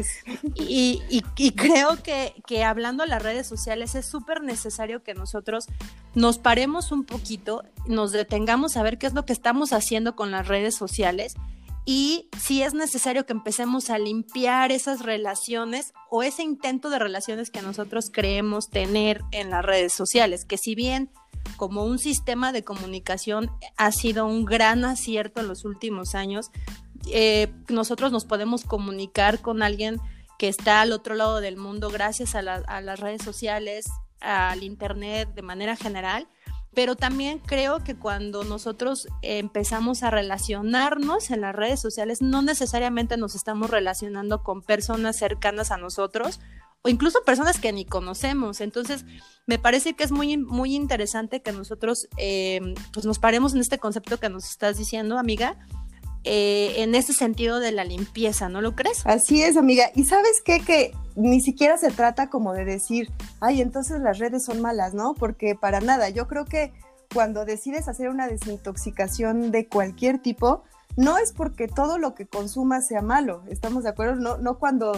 Y, 0.55 1.03
y, 1.11 1.53
creo 1.53 2.03
que, 2.03 2.35
que 2.47 2.65
hablando 2.65 3.03
de 3.05 3.11
las 3.11 3.23
redes 3.23 3.47
sociales 3.47 3.95
es 3.95 4.07
súper 4.07 4.43
necesario 4.43 5.03
que 5.03 5.13
nosotros 5.13 5.67
nos 6.15 6.39
paremos 6.39 6.91
un 6.91 7.05
poquito, 7.05 7.65
nos 7.87 8.13
detengamos 8.13 8.79
a 8.79 8.83
ver 8.83 8.97
qué 8.97 9.07
es 9.07 9.13
lo 9.13 9.27
que 9.27 9.35
estamos 9.35 9.75
haciendo 9.75 10.17
con 10.17 10.31
las 10.31 10.49
redes 10.49 10.75
sociales 10.75 11.35
y 11.85 12.29
si 12.39 12.63
es 12.63 12.73
necesario 12.73 13.27
que 13.27 13.35
empecemos 13.35 13.91
a 13.91 13.99
limpiar 13.99 14.73
esas 14.73 15.03
relaciones 15.03 15.93
o 16.09 16.23
ese 16.23 16.43
intento 16.43 16.89
de 16.89 16.99
relaciones 16.99 17.51
que 17.51 17.61
nosotros 17.61 18.11
creemos 18.11 18.71
tener 18.71 19.23
en 19.33 19.51
las 19.51 19.65
redes 19.65 19.93
sociales, 19.93 20.47
que 20.47 20.57
si 20.57 20.75
bien 20.75 21.11
como 21.57 21.85
un 21.85 21.99
sistema 21.99 22.53
de 22.53 22.65
comunicación 22.65 23.51
ha 23.77 23.93
sido 23.93 24.27
un 24.27 24.45
gran 24.45 24.85
acierto 24.85 25.41
en 25.41 25.49
los 25.49 25.65
últimos 25.65 26.15
años. 26.15 26.51
Eh, 27.11 27.53
nosotros 27.69 28.13
nos 28.13 28.25
podemos 28.25 28.65
comunicar 28.65 29.41
con 29.41 29.63
alguien 29.63 30.01
que 30.39 30.49
está 30.49 30.81
al 30.81 30.93
otro 30.93 31.15
lado 31.15 31.41
del 31.41 31.59
mundo 31.59 31.91
gracias 31.91 32.35
a, 32.35 32.41
las 32.41 32.99
redes 33.01 33.23
sociales, 33.23 33.91
al 34.21 34.63
Internet 34.63 35.29
de 35.35 35.43
manera 35.43 35.77
general, 35.77 36.29
pero 36.73 36.97
también 36.97 37.41
creo 37.41 37.85
que 37.85 37.95
cuando 37.95 38.45
nosotros 38.45 39.09
empezamos 39.21 40.03
a 40.03 40.11
relacionarnos 40.11 41.31
en 41.31 41.43
las 41.43 41.55
redes 41.55 41.79
sociales, 41.81 42.23
no 42.23 42.41
necesariamente 42.41 43.19
nos 43.19 43.35
estamos 43.35 43.69
relacionando 43.69 44.43
con 44.43 44.63
personas 44.63 45.17
cercanas 45.19 45.71
a 45.71 45.77
nosotros 45.77 46.41
o 46.83 46.89
incluso 46.89 47.23
personas 47.25 47.59
que 47.59 47.73
ni 47.73 47.85
conocemos. 47.85 48.61
Entonces, 48.61 49.05
me 49.47 49.59
parece 49.59 49.95
que 49.95 50.05
es 50.05 50.13
muy, 50.13 50.37
muy 50.37 50.75
interesante 50.75 51.43
que 51.43 51.53
nosotros 51.53 52.09
eh, 52.17 52.61
pues 52.93 53.05
nos 53.07 53.19
paremos 53.19 53.55
en 53.55 53.61
este 53.61 53.79
concepto 53.79 54.19
que 54.19 54.29
nos 54.29 54.49
estás 54.49 54.79
diciendo, 54.79 55.19
amiga, 55.19 55.59
eh, 56.25 56.75
en 56.83 56.95
ese 56.95 57.15
sentido 57.15 57.61
de 57.61 57.73
la 57.73 57.85
limpieza, 57.85 58.49
¿no 58.49 58.61
lo 58.61 58.75
crees? 58.75 59.07
Así 59.07 59.43
es, 59.43 59.57
amiga. 59.57 59.91
Y 59.95 60.05
sabes 60.05 60.43
qué? 60.45 60.61
Que 60.61 60.93
ni 61.17 61.41
siquiera 61.41 61.79
se 61.79 61.91
trata 61.91 62.29
como 62.29 62.53
de 62.53 62.65
decir, 62.65 63.11
ay, 63.41 63.61
entonces 63.61 64.01
las 64.01 64.19
redes 64.19 64.45
son 64.45 64.61
malas, 64.61 64.95
¿no? 64.95 65.15
Porque 65.15 65.55
para 65.55 65.81
nada, 65.81 66.11
yo 66.11 66.29
creo 66.29 66.45
que 66.45 66.73
cuando 67.13 67.45
decides 67.45 67.89
hacer 67.89 68.09
una 68.09 68.29
desintoxicación 68.29 69.51
de 69.51 69.67
cualquier 69.67 70.19
tipo, 70.19 70.63
no 70.97 71.19
es 71.19 71.33
porque 71.33 71.69
todo 71.69 71.99
lo 71.99 72.15
que 72.15 72.27
consumas 72.27 72.87
sea 72.87 73.01
malo, 73.01 73.43
¿estamos 73.49 73.85
de 73.85 73.91
acuerdo? 73.91 74.17
No, 74.17 74.39
no 74.39 74.59
cuando 74.59 74.93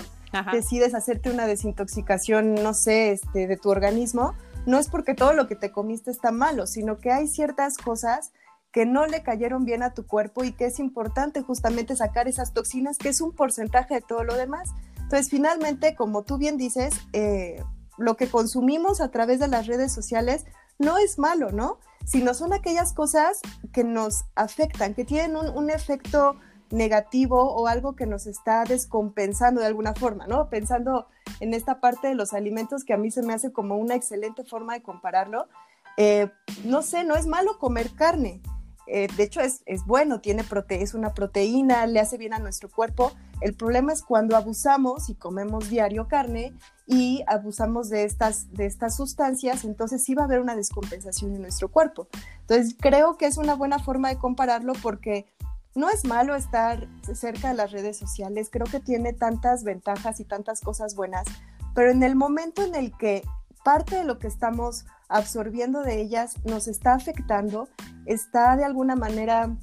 decides 0.53 0.95
hacerte 0.95 1.31
una 1.31 1.47
desintoxicación, 1.47 2.55
no 2.55 2.75
sé, 2.75 3.13
este, 3.13 3.47
de 3.47 3.57
tu 3.57 3.71
organismo, 3.71 4.35
no 4.67 4.79
es 4.79 4.89
porque 4.89 5.15
todo 5.15 5.33
lo 5.33 5.47
que 5.47 5.57
te 5.57 5.73
comiste 5.73 6.11
está 6.11 6.31
malo, 6.31 6.67
sino 6.67 6.99
que 6.99 7.11
hay 7.11 7.29
ciertas 7.29 7.77
cosas 7.77 8.33
que 8.73 8.87
no 8.87 9.07
le 9.07 9.23
cayeron 9.23 9.65
bien 9.65 9.83
a 9.83 9.93
tu 9.93 10.07
cuerpo 10.07 10.45
y 10.45 10.53
que 10.53 10.65
es 10.65 10.79
importante 10.79 11.43
justamente 11.43 11.95
sacar 11.95 12.27
esas 12.27 12.55
toxinas, 12.55 12.97
que 12.97 13.11
es 13.11 13.21
un 13.21 13.33
porcentaje 13.33 13.97
de 13.97 14.01
todo 14.01 14.25
lo 14.25 14.35
demás. 14.35 14.71
Entonces, 14.97 15.29
finalmente, 15.29 15.95
como 15.95 16.23
tú 16.23 16.39
bien 16.39 16.57
dices, 16.57 16.95
eh, 17.13 17.63
lo 17.99 18.17
que 18.17 18.29
consumimos 18.29 19.03
a 19.03 19.11
través 19.11 19.41
de 19.41 19.49
las 19.49 19.67
redes 19.67 19.93
sociales 19.93 20.47
no 20.79 20.97
es 20.97 21.19
malo, 21.19 21.51
¿no? 21.51 21.79
Sino 22.07 22.33
son 22.33 22.55
aquellas 22.55 22.95
cosas 22.95 23.41
que 23.73 23.85
nos 23.85 24.25
afectan, 24.35 24.95
que 24.95 25.05
tienen 25.05 25.37
un, 25.37 25.49
un 25.51 25.69
efecto 25.69 26.37
negativo 26.73 27.55
o 27.55 27.67
algo 27.69 27.95
que 27.95 28.07
nos 28.07 28.27
está 28.27 28.65
descompensando 28.65 29.61
de 29.61 29.67
alguna 29.67 29.95
forma, 29.95 30.27
¿no? 30.27 30.49
Pensando 30.49 31.07
en 31.41 31.55
esta 31.55 31.81
parte 31.81 32.09
de 32.09 32.15
los 32.15 32.33
alimentos 32.33 32.85
que 32.85 32.95
a 32.95 32.99
mí 32.99 33.11
se 33.11 33.23
me 33.23 33.35
hace 33.35 33.53
como 33.53 33.77
una 33.77 33.95
excelente 33.95 34.45
forma 34.45 34.75
de 34.75 34.83
compararlo. 34.83 35.49
Eh, 35.97 36.31
no 36.65 36.83
sé, 36.83 37.05
no 37.05 37.15
es 37.15 37.27
malo 37.27 37.59
comer 37.59 37.91
carne. 37.95 38.41
Eh, 38.87 39.07
de 39.17 39.23
hecho, 39.23 39.41
es, 39.41 39.63
bueno, 39.87 40.21
tiene 40.21 40.43
prote 40.45 40.83
es 40.83 40.95
una 40.95 41.15
proteína, 41.15 41.87
le 41.87 42.01
hace 42.01 42.19
bien 42.19 42.35
a 42.35 42.39
nuestro 42.39 42.69
cuerpo. 42.69 43.13
El 43.41 43.55
problema 43.55 43.93
es 43.93 44.03
cuando 44.03 44.37
abusamos 44.37 45.09
y 45.09 45.15
comemos 45.15 45.69
diario 45.69 46.09
carne 46.09 46.53
y 46.87 47.23
abusamos 47.27 47.89
de 47.91 48.05
estas, 48.05 48.53
de 48.53 48.67
estas 48.67 48.97
sustancias, 48.97 49.65
entonces 49.65 50.05
sí 50.05 50.15
va 50.15 50.23
a 50.23 50.25
haber 50.27 50.41
una 50.41 50.57
descompensación 50.57 51.35
en 51.35 51.43
nuestro 51.43 51.69
cuerpo. 51.69 52.09
Entonces, 52.41 52.77
creo 52.79 53.17
que 53.17 53.27
es 53.27 53.37
una 53.37 53.55
buena 53.55 53.79
forma 53.79 54.09
de 54.09 54.19
compararlo 54.19 54.73
porque 54.83 55.27
no 55.75 55.89
es 55.89 56.05
malo 56.05 56.35
estar 56.35 56.87
cerca 57.15 57.49
de 57.49 57.55
las 57.55 57.73
redes 57.73 57.97
sociales, 57.97 58.49
creo 58.51 58.67
que 58.67 58.81
tiene 58.81 59.13
tantas 59.13 59.65
ventajas 59.65 60.21
y 60.21 60.25
tantas 60.25 60.61
cosas 60.61 60.95
buenas, 60.95 61.27
pero 61.75 61.91
en 61.91 62.03
el 62.03 62.15
momento 62.17 62.63
en 62.63 62.75
el 62.75 62.97
que 62.97 63.23
parte 63.65 63.97
de 63.97 64.05
lo 64.05 64.19
que 64.19 64.27
estamos 64.27 64.85
absorbiendo 65.09 65.83
de 65.83 66.01
ellas 66.01 66.35
nos 66.45 66.69
está 66.69 66.95
afectando, 66.95 67.69
está 68.07 68.57
de 68.57 68.65
alguna 68.65 68.97
manera 68.97 69.57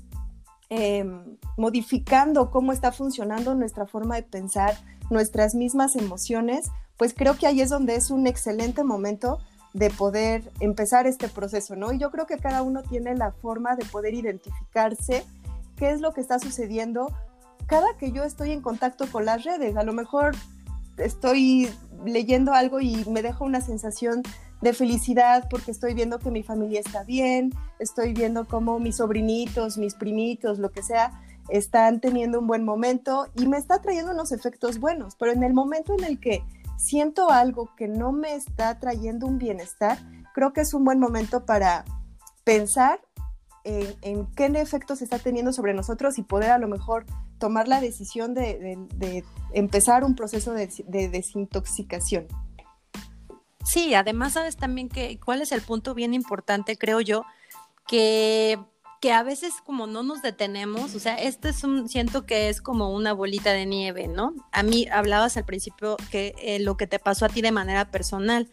em, 0.70 1.38
modificando 1.58 2.51
cómo 2.51 2.72
está 2.72 2.92
funcionando 2.92 3.56
nuestra 3.56 3.86
forma 3.86 4.16
de 4.16 4.24
pensar, 4.24 4.75
nuestras 5.10 5.56
mismas 5.56 5.96
emociones, 5.96 6.70
pues 6.98 7.13
creo 7.13 7.36
que 7.36 7.48
ahí 7.48 7.62
es 7.62 7.70
donde 7.70 7.96
es 7.96 8.12
un 8.12 8.28
excelente 8.28 8.84
momento 8.84 9.39
de 9.74 9.89
poder 9.89 10.51
empezar 10.60 11.08
este 11.08 11.28
proceso, 11.30 11.75
¿no? 11.75 11.92
Y 11.94 12.00
yo 12.00 12.12
creo 12.12 12.25
que 12.25 12.38
cada 12.38 12.62
uno 12.62 12.82
tiene 12.84 13.16
la 13.16 13.32
forma 13.32 13.75
de 13.75 13.86
poder 13.86 14.13
identificarse 14.13 15.25
qué 15.80 15.92
es 15.92 16.02
lo 16.02 16.14
que 16.14 16.22
está 16.22 16.38
sucediendo 16.40 17.08
cada 17.66 17.96
que 17.98 18.12
yo 18.12 18.24
estoy 18.24 18.52
en 18.52 18.62
contacto 18.62 19.10
con 19.10 19.26
las 19.26 19.44
redes. 19.46 19.78
A 19.78 19.84
lo 19.84 19.94
mejor 19.94 20.36
estoy 20.98 21.70
leyendo 22.06 22.54
algo 22.54 22.82
y 22.82 23.06
me 23.06 23.22
deja 23.22 23.46
una 23.46 23.62
sensación 23.62 24.22
de 24.62 24.74
felicidad 24.74 25.48
porque 25.50 25.72
estoy 25.72 25.94
viendo 25.94 26.20
que 26.20 26.32
mi 26.32 26.44
familia 26.44 26.82
está 26.82 27.04
bien, 27.04 27.52
estoy 27.80 28.14
viendo 28.14 28.46
cómo 28.46 28.80
mis 28.80 28.98
sobrinitos, 28.98 29.78
mis 29.78 29.96
primitos, 29.96 30.60
lo 30.60 30.72
que 30.72 30.84
sea, 30.84 31.22
están 31.48 32.02
teniendo 32.02 32.40
un 32.40 32.48
buen 32.48 32.66
momento 32.66 33.28
y 33.36 33.48
me 33.48 33.58
está 33.58 33.82
trayendo 33.82 34.12
unos 34.12 34.34
efectos 34.34 34.80
buenos, 34.80 35.16
pero 35.16 35.32
en 35.32 35.44
el 35.44 35.54
momento 35.54 35.94
en 35.98 36.04
el 36.04 36.20
que 36.20 36.44
siento 36.78 37.32
algo 37.32 37.70
que 37.78 37.88
no 37.88 38.12
me 38.12 38.36
está 38.36 38.80
trayendo 38.80 39.26
un 39.28 39.38
bienestar, 39.38 39.98
creo 40.34 40.52
que 40.52 40.62
es 40.62 40.74
un 40.74 40.84
buen 40.84 41.00
momento 41.00 41.46
para 41.46 41.86
pensar 42.44 43.00
en, 43.63 44.25
qué 44.36 44.46
efectos 44.46 45.01
está 45.01 45.20
teniendo 45.20 45.54
sobre 45.54 45.74
nosotros 45.74 46.18
y 46.18 46.24
poder 46.24 46.51
a 46.51 46.58
lo 46.58 46.68
mejor 46.68 47.06
tomar 47.38 47.68
la 47.68 47.82
decisión 47.82 48.34
de, 48.34 48.78
empezar 49.54 50.04
un 50.04 50.16
proceso 50.16 50.54
de, 50.54 50.68
desintoxicación. 51.10 52.28
Sí, 53.63 53.94
además 53.94 54.34
sabes 54.34 54.58
también 54.58 54.89
que 54.89 55.20
cuál 55.20 55.42
es 55.42 55.51
el 55.51 55.62
punto 55.62 55.94
bien 55.94 56.13
importante, 56.13 56.78
creo 56.78 57.01
yo, 57.01 57.24
que 57.88 58.60
que 59.00 59.13
a 59.13 59.24
veces 59.24 59.54
como 59.66 59.88
no 59.88 60.04
nos 60.04 60.22
detenemos, 60.22 60.94
o 60.94 61.00
sea, 61.00 61.16
esto 61.16 61.48
es 61.48 61.63
un, 61.63 61.88
siento 61.88 62.25
que 62.25 62.50
es 62.50 62.62
como 62.62 62.94
una 62.94 63.13
bolita 63.13 63.54
de 63.54 63.66
nieve, 63.66 64.08
¿no? 64.08 64.34
A 64.51 64.62
mí 64.62 64.88
hablabas 64.92 65.38
al 65.38 65.46
principio 65.46 65.96
que 66.12 66.36
eh, 66.39 66.60
lo 66.60 66.75
que 66.75 66.86
te 66.86 67.00
pasó 67.00 67.25
a 67.25 67.30
ti 67.30 67.42
de 67.42 67.51
manera 67.51 67.92
personal 67.92 68.50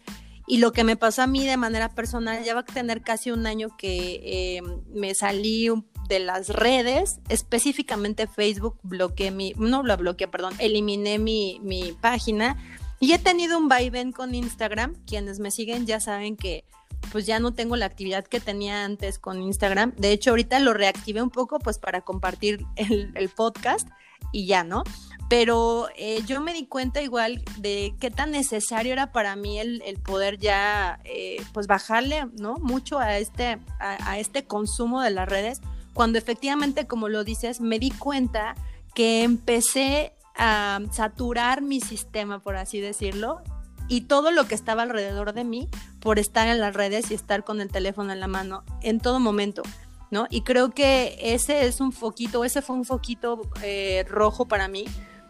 y 0.47 0.57
lo 0.57 0.71
que 0.71 0.83
me 0.83 0.95
pasó 0.95 1.23
a 1.23 1.27
mí 1.27 1.45
de 1.45 1.57
manera 1.57 1.89
personal 1.89 2.43
ya 2.43 2.53
va 2.53 2.61
a 2.61 2.65
tener 2.65 3.01
casi 3.01 3.31
un 3.31 3.45
año 3.45 3.75
que 3.77 4.21
eh, 4.23 4.61
me 4.93 5.13
salí 5.13 5.67
de 6.07 6.19
las 6.19 6.49
redes, 6.49 7.19
específicamente 7.27 8.27
Facebook, 8.27 8.79
bloqueé 8.81 9.31
mi, 9.31 9.53
no 9.57 9.83
lo 9.83 9.97
bloqueé, 9.97 10.27
perdón, 10.27 10.53
eliminé 10.59 11.19
mi, 11.19 11.59
mi 11.61 11.91
página 11.91 12.57
y 12.99 13.11
he 13.11 13.19
tenido 13.19 13.57
un 13.57 13.67
vaivén 13.67 14.11
con 14.11 14.33
Instagram, 14.33 14.95
quienes 15.05 15.39
me 15.39 15.51
siguen 15.51 15.85
ya 15.85 15.99
saben 15.99 16.37
que 16.37 16.63
pues 17.11 17.25
ya 17.25 17.39
no 17.39 17.53
tengo 17.53 17.75
la 17.75 17.85
actividad 17.85 18.25
que 18.25 18.39
tenía 18.39 18.83
antes 18.83 19.19
con 19.19 19.41
Instagram. 19.41 19.93
De 19.97 20.11
hecho, 20.11 20.31
ahorita 20.31 20.59
lo 20.59 20.73
reactivé 20.73 21.21
un 21.21 21.29
poco 21.29 21.59
pues 21.59 21.77
para 21.77 22.01
compartir 22.01 22.65
el, 22.75 23.29
podcast 23.29 23.87
y 24.31 24.45
ya, 24.45 24.63
¿no? 24.63 24.83
Pero 25.29 25.89
eh, 25.97 26.21
yo 26.25 26.39
me 26.39 26.53
di 26.53 26.65
cuenta 26.67 27.01
igual 27.01 27.43
de 27.57 27.93
qué 27.99 28.11
tan 28.11 28.31
necesario 28.31 28.93
era 28.93 29.11
para 29.11 29.35
mí 29.35 29.59
el, 29.59 29.81
poder 30.03 30.37
ya 30.37 30.99
eh, 31.03 31.43
pues 31.53 31.67
bajarle, 31.67 32.27
¿no? 32.39 32.55
Mucho 32.55 32.99
a 32.99 33.17
este, 33.17 33.59
a 33.79 34.17
este 34.19 34.45
consumo 34.45 35.01
de 35.01 35.11
las 35.11 35.27
redes, 35.27 35.61
cuando 35.93 36.17
efectivamente, 36.17 36.87
como 36.87 37.09
lo 37.09 37.23
dices, 37.23 37.59
me 37.59 37.79
di 37.79 37.89
cuenta 37.91 38.55
que 38.93 39.23
empecé 39.23 40.13
a 40.35 40.79
saturar 40.91 41.61
mi 41.61 41.81
sistema, 41.81 42.39
por 42.39 42.55
así 42.55 42.79
decirlo, 42.79 43.41
y 43.87 44.01
todo 44.01 44.31
lo 44.31 44.47
que 44.47 44.55
estaba 44.55 44.83
alrededor 44.83 45.33
de 45.33 45.43
mí 45.43 45.69
por 45.99 46.19
estar 46.19 46.47
en 46.47 46.59
las 46.59 46.75
redes 46.75 47.09
y 47.11 47.15
estar 47.15 47.43
con 47.43 47.61
el 47.61 47.69
teléfono 47.69 48.13
en 48.13 48.19
la 48.19 48.27
mano 48.27 48.63
en 48.81 48.99
todo 48.99 49.19
momento, 49.19 49.63
¿no? 50.11 50.27
Y 50.29 50.41
creo 50.41 50.71
que 50.71 51.17
ese 51.21 51.65
es 51.65 51.81
un 51.81 51.91
foquito, 51.91 52.43
ese 52.43 52.61
fue 52.61 52.75
un 52.75 52.85
foquito 52.85 53.41
eh, 53.63 54.05
rojo 54.07 54.47
para 54.47 54.67
mí 54.67 54.85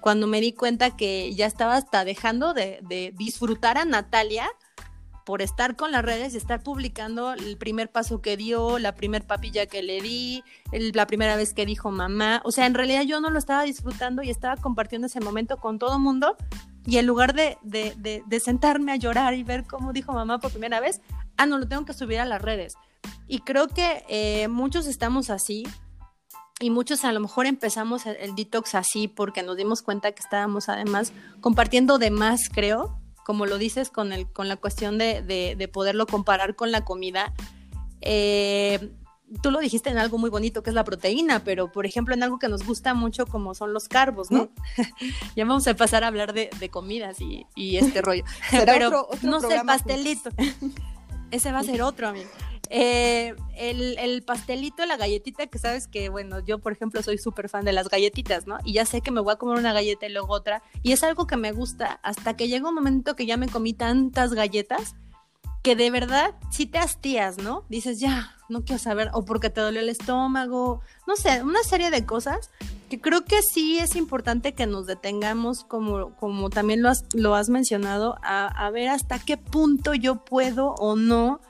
cuando 0.08 0.28
me 0.28 0.40
di 0.40 0.54
cuenta 0.54 0.96
que 0.96 1.34
ya 1.36 1.46
estaba 1.46 1.76
hasta 1.76 2.06
dejando 2.06 2.54
de, 2.54 3.14
disfrutar 3.18 3.78
a 3.78 3.84
Natalia 3.84 4.48
por 5.26 5.42
estar 5.42 5.76
con 5.76 5.92
las 5.92 6.06
redes 6.06 6.34
y 6.34 6.38
estar 6.38 6.64
publicando 6.64 7.34
el 7.34 7.58
primer 7.58 7.92
paso 7.92 8.22
que 8.22 8.38
dio, 8.38 8.80
la 8.80 8.96
primer 8.96 9.28
papilla 9.28 9.66
que 9.66 9.84
le 9.84 10.00
di, 10.00 10.46
la 10.72 11.06
primera 11.08 11.36
vez 11.36 11.54
que 11.54 11.66
dijo 11.66 11.92
mamá. 11.92 12.42
O 12.46 12.54
sea, 12.54 12.66
en 12.66 12.74
realidad 12.74 13.02
yo 13.02 13.20
no 13.20 13.30
lo 13.30 13.38
estaba 13.38 13.64
disfrutando 13.64 14.24
y 14.24 14.30
estaba 14.30 14.56
compartiendo 14.56 15.08
ese 15.08 15.20
momento 15.20 15.58
con 15.58 15.78
todo 15.78 16.00
mundo. 16.00 16.38
Y 16.86 17.00
en 17.00 17.06
lugar 17.06 17.34
de, 17.34 17.58
de, 17.64 18.40
sentarme 18.40 18.94
a 18.94 18.96
llorar 18.96 19.34
y 19.34 19.44
ver 19.44 19.66
cómo 19.66 19.92
dijo 19.92 20.14
mamá 20.14 20.40
por 20.40 20.52
primera 20.52 20.80
vez, 20.80 21.02
ah, 21.36 21.46
no, 21.46 21.58
lo 21.58 21.68
tengo 21.68 21.84
que 21.84 21.92
subir 21.92 22.22
a 22.22 22.26
las 22.26 22.42
redes. 22.42 22.78
Y 23.28 23.40
creo 23.40 23.68
que 23.68 24.04
eh, 24.08 24.48
muchos 24.48 24.88
estamos 24.88 25.30
así, 25.30 25.66
y 26.60 26.70
muchos 26.70 27.06
a 27.06 27.12
lo 27.12 27.20
mejor 27.20 27.46
empezamos 27.46 28.06
el, 28.06 28.36
detox 28.36 28.74
así 28.74 29.08
porque 29.08 29.44
nos 29.44 29.58
dimos 29.58 29.84
cuenta 29.84 30.12
que 30.12 30.22
estábamos 30.22 30.70
además 30.70 31.14
compartiendo 31.40 32.00
de 32.00 32.10
más, 32.10 32.50
creo, 32.50 33.00
como 33.24 33.46
lo 33.46 33.58
dices, 33.58 33.92
con, 33.92 34.12
el, 34.12 34.32
con 34.32 34.48
la 34.48 34.56
cuestión 34.56 34.98
de, 34.98 35.22
de, 35.22 35.68
poderlo 35.68 36.08
comparar 36.08 36.56
con 36.56 36.72
la 36.72 36.84
comida. 36.84 37.32
Eh, 38.02 38.92
tú 39.44 39.52
lo 39.52 39.60
dijiste 39.60 39.90
en 39.90 40.00
algo 40.00 40.18
muy 40.18 40.30
bonito 40.30 40.64
que 40.64 40.72
es 40.72 40.74
la 40.74 40.84
proteína, 40.84 41.44
pero 41.44 41.72
por 41.72 41.86
ejemplo 41.86 42.16
en 42.16 42.24
algo 42.24 42.40
que 42.40 42.48
nos 42.48 42.66
gusta 42.66 42.94
mucho 42.94 43.28
como 43.28 43.54
son 43.54 43.74
los 43.74 43.88
carbos, 43.88 44.32
¿no? 44.32 44.50
ya 45.36 45.46
vamos 45.46 45.68
a 45.68 45.76
pasar 45.76 46.04
a 46.04 46.08
hablar 46.08 46.34
de, 46.34 46.70
comidas 46.72 47.18
y, 47.22 47.46
este 47.78 48.02
rollo. 48.02 48.24
pero 48.50 49.10
no 49.22 49.42
sé, 49.42 49.62
pastelito. 49.66 50.32
Ese 51.32 51.52
va 51.52 51.60
a 51.60 51.64
ser 51.64 51.82
otro, 51.82 52.08
amigo. 52.08 52.30
Eh, 52.70 53.34
el, 53.56 53.98
el, 53.98 54.24
pastelito, 54.24 54.86
la 54.86 54.98
galletita, 54.98 55.48
que 55.48 55.58
sabes 55.58 55.88
que, 55.88 56.10
bueno, 56.10 56.40
yo 56.40 56.60
por 56.60 56.74
ejemplo 56.74 57.02
soy 57.02 57.18
súper 57.18 57.50
fan 57.50 57.64
de 57.66 57.72
las 57.72 57.90
galletitas, 57.90 58.46
¿no? 58.46 58.58
Y 58.66 58.74
ya 58.74 58.86
sé 58.86 59.02
que 59.02 59.12
me 59.12 59.22
voy 59.22 59.34
a 59.34 59.38
comer 59.38 59.58
una 59.58 59.74
galleta 59.74 60.06
y 60.06 60.12
luego 60.12 60.34
otra, 60.34 60.62
y 60.84 60.92
es 60.92 61.04
algo 61.04 61.28
que 61.28 61.38
me 61.38 61.52
gusta, 61.54 62.00
hasta 62.04 62.36
que 62.36 62.48
llega 62.48 62.68
un 62.68 62.76
momento 62.76 63.16
que 63.16 63.26
ya 63.26 63.38
me 63.38 63.48
comí 63.48 63.74
tantas 63.74 64.34
galletas 64.34 64.96
que 65.64 65.76
de 65.76 65.92
verdad 65.92 66.36
si 66.52 66.66
te 66.66 66.78
hastías, 66.78 67.38
¿no? 67.38 67.64
Dices, 67.70 68.00
ya, 68.00 68.36
no 68.50 68.64
quiero 68.64 68.80
saber, 68.80 69.10
o 69.14 69.24
porque 69.24 69.50
te 69.50 69.62
dolió 69.62 69.80
el 69.80 69.90
estómago, 69.90 70.82
no 71.08 71.16
sé, 71.16 71.44
una 71.44 71.64
serie 71.64 71.90
de 71.90 72.06
cosas 72.06 72.52
que 72.90 73.00
creo 73.00 73.24
que 73.26 73.42
sí 73.42 73.80
es 73.80 73.96
importante 73.96 74.54
que 74.54 74.68
nos 74.68 74.86
detengamos, 74.86 75.64
como, 75.64 76.16
como 76.16 76.50
también 76.50 76.82
lo 76.82 76.90
has, 76.90 77.06
lo 77.14 77.36
has 77.36 77.50
mencionado, 77.50 78.18
a, 78.24 78.48
a 78.48 78.70
ver 78.72 78.90
hasta 78.90 79.20
qué 79.20 79.38
punto 79.38 79.94
yo 79.94 80.24
puedo 80.24 80.74
o 80.76 80.96
no 80.96 81.42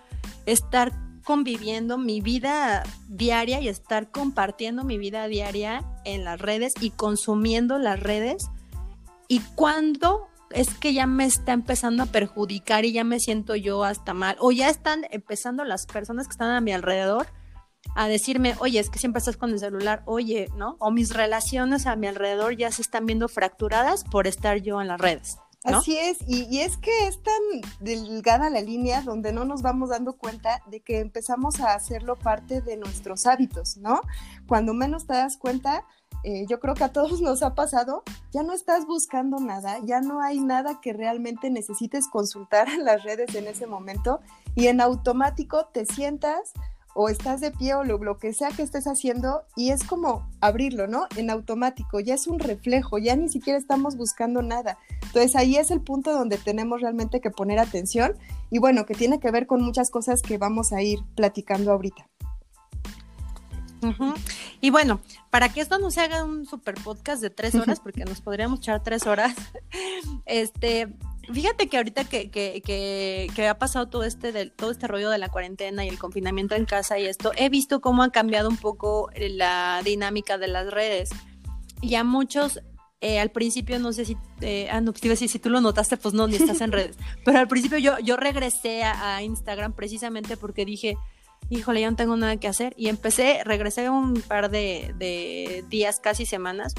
estar 0.46 1.07
conviviendo 1.28 1.98
mi 1.98 2.22
vida 2.22 2.84
diaria 3.10 3.60
y 3.60 3.68
estar 3.68 4.12
compartiendo 4.12 4.86
mi 4.86 4.98
vida 4.98 5.28
diaria 5.28 5.84
en 6.06 6.24
las 6.24 6.40
redes 6.40 6.74
y 6.80 6.92
consumiendo 6.92 7.78
las 7.80 8.00
redes 8.00 8.48
y 9.28 9.42
cuando 9.56 10.30
es 10.52 10.74
que 10.74 10.94
ya 10.94 11.06
me 11.06 11.26
está 11.26 11.52
empezando 11.52 12.04
a 12.04 12.06
perjudicar 12.06 12.86
y 12.86 12.94
ya 12.94 13.04
me 13.04 13.20
siento 13.20 13.58
yo 13.58 13.84
hasta 13.84 14.14
mal 14.14 14.38
o 14.40 14.54
ya 14.54 14.70
están 14.70 15.06
empezando 15.12 15.66
las 15.66 15.86
personas 15.86 16.28
que 16.28 16.32
están 16.32 16.52
a 16.52 16.62
mi 16.62 16.72
alrededor 16.72 17.28
a 17.94 18.08
decirme, 18.08 18.56
oye, 18.60 18.80
es 18.80 18.90
que 18.90 19.00
siempre 19.00 19.20
estás 19.20 19.36
con 19.36 19.50
el 19.50 19.60
celular, 19.60 20.04
oye, 20.06 20.48
¿no? 20.56 20.78
O 20.80 20.92
mis 20.92 21.14
relaciones 21.14 21.88
a 21.88 21.98
mi 21.98 22.08
alrededor 22.08 22.56
ya 22.56 22.72
se 22.72 22.82
están 22.82 23.06
viendo 23.06 23.28
fracturadas 23.28 24.06
por 24.06 24.28
estar 24.28 24.62
yo 24.62 24.82
en 24.82 24.88
las 24.88 25.02
redes. 25.02 25.40
Así 25.64 25.98
es, 25.98 26.20
y, 26.28 26.60
es 26.60 26.78
que 26.78 27.08
es 27.08 27.22
tan 27.22 27.34
delgada 27.80 28.50
la 28.50 28.62
línea 28.62 29.02
donde 29.02 29.34
no 29.34 29.44
nos 29.44 29.62
vamos 29.62 29.90
dando 29.90 30.14
cuenta 30.14 30.62
de 30.68 30.82
que 30.82 31.00
empezamos 31.00 31.60
a 31.60 31.74
hacerlo 31.74 32.16
parte 32.16 32.62
de 32.62 32.78
nuestros 32.78 33.26
hábitos, 33.26 33.76
¿no? 33.78 34.02
Cuando 34.48 34.74
menos 34.74 35.08
te 35.08 35.14
das 35.14 35.36
cuenta, 35.36 35.84
eh, 36.24 36.46
yo 36.48 36.60
creo 36.60 36.74
que 36.74 36.84
a 36.84 36.94
todos 36.94 37.22
nos 37.22 37.44
ha 37.44 37.56
pasado, 37.56 38.04
ya 38.32 38.44
no 38.44 38.54
estás 38.54 38.86
buscando 38.86 39.40
nada, 39.40 39.80
ya 39.84 40.00
no 40.00 40.22
hay 40.22 40.40
nada 40.40 40.80
que 40.80 40.94
realmente 40.94 41.50
necesites 41.50 42.08
consultar 42.08 42.70
en 42.70 42.86
las 42.86 43.04
redes 43.04 43.34
en 43.36 43.48
ese 43.48 43.68
momento 43.68 44.22
y 44.56 44.68
en 44.68 44.80
automático 44.80 45.66
te 45.74 45.86
sientas 45.86 46.54
o 47.00 47.10
estás 47.10 47.42
de 47.42 47.52
pie 47.52 47.76
o 47.76 47.84
lo, 47.84 48.18
que 48.18 48.34
sea 48.34 48.50
que 48.50 48.64
estés 48.64 48.88
haciendo 48.88 49.44
y 49.56 49.70
es 49.70 49.84
como 49.84 50.28
abrirlo, 50.42 50.88
¿no? 50.88 51.06
En 51.16 51.30
automático, 51.30 52.00
ya 52.00 52.16
es 52.16 52.26
un 52.26 52.40
reflejo, 52.40 52.98
ya 52.98 53.16
ni 53.16 53.30
siquiera 53.30 53.60
estamos 53.60 53.96
buscando 53.98 54.42
nada. 54.42 54.80
Entonces 55.04 55.36
ahí 55.36 55.58
es 55.58 55.70
el 55.70 55.80
punto 55.80 56.12
donde 56.12 56.40
tenemos 56.40 56.82
realmente 56.82 57.22
que 57.22 57.30
poner 57.30 57.60
atención 57.60 58.16
y 58.50 58.58
bueno, 58.58 58.88
que 58.88 58.96
tiene 58.96 59.20
que 59.20 59.30
ver 59.30 59.46
con 59.46 59.62
muchas 59.62 59.92
cosas 59.92 60.24
que 60.24 60.40
vamos 60.40 60.74
a 60.74 60.82
ir 60.82 60.98
platicando 61.16 61.72
ahorita. 61.72 62.08
Y 64.60 64.72
bueno, 64.72 65.00
para 65.30 65.50
que 65.50 65.62
esto 65.62 65.78
no 65.78 65.92
se 65.92 66.02
haga 66.02 66.24
un 66.24 66.48
super 66.48 66.74
podcast 66.84 67.22
de 67.22 67.30
tres 67.30 67.54
horas, 67.54 67.80
porque 67.80 68.06
nos 68.06 68.22
podríamos 68.22 68.58
echar 68.58 68.82
tres 68.82 69.06
horas, 69.06 69.36
este, 70.26 70.88
Fíjate 71.34 71.68
que 71.68 71.78
ahorita 71.78 72.06
que, 72.06 72.32
que, 72.32 72.62
que, 73.36 73.48
ha 73.48 73.58
pasado 73.58 73.90
todo 73.90 74.04
este, 74.04 74.32
de, 74.32 74.50
todo 74.50 74.72
este 74.72 74.88
rollo 74.88 75.10
de 75.10 75.18
la 75.18 75.28
cuarentena 75.28 75.86
y 75.86 75.90
el 75.90 76.00
confinamiento 76.00 76.56
en 76.56 76.66
casa 76.66 77.00
y 77.00 77.06
esto, 77.06 77.32
he 77.36 77.50
visto 77.50 77.82
cómo 77.82 78.04
ha 78.04 78.12
cambiado 78.12 78.48
un 78.48 78.56
poco 78.56 79.10
la 79.16 79.82
dinámica 79.84 80.38
de 80.38 80.48
las 80.48 80.72
redes. 80.72 81.10
Y 81.82 81.96
a 81.96 82.06
muchos, 82.06 82.62
eh, 83.02 83.20
al 83.20 83.30
principio, 83.32 83.78
no 83.78 83.92
sé 83.92 84.06
si, 84.06 84.16
eh, 84.40 84.70
ah, 84.72 84.80
no, 84.80 84.94
si, 84.94 85.28
si 85.28 85.40
tú 85.40 85.50
lo 85.50 85.60
notaste, 85.60 85.98
pues 85.98 86.14
no, 86.14 86.28
ni 86.28 86.38
estás 86.38 86.62
en 86.62 86.72
redes. 86.72 86.96
Pero 87.26 87.40
al 87.40 87.48
principio 87.50 87.78
yo, 87.78 88.00
yo 88.00 88.16
regresé 88.16 88.84
a, 88.84 89.22
Instagram 89.22 89.74
precisamente 89.74 90.38
porque 90.38 90.64
dije, 90.64 90.96
híjole, 91.50 91.82
ya 91.82 91.92
no 91.92 91.98
tengo 91.98 92.16
nada 92.16 92.38
que 92.38 92.48
hacer. 92.48 92.74
Y 92.78 92.88
empecé, 92.88 93.44
regresé 93.44 93.90
un 93.90 94.14
par 94.22 94.50
de, 94.50 94.94
de 94.98 95.66
días, 95.68 96.00
casi 96.00 96.26
semanas, 96.26 96.74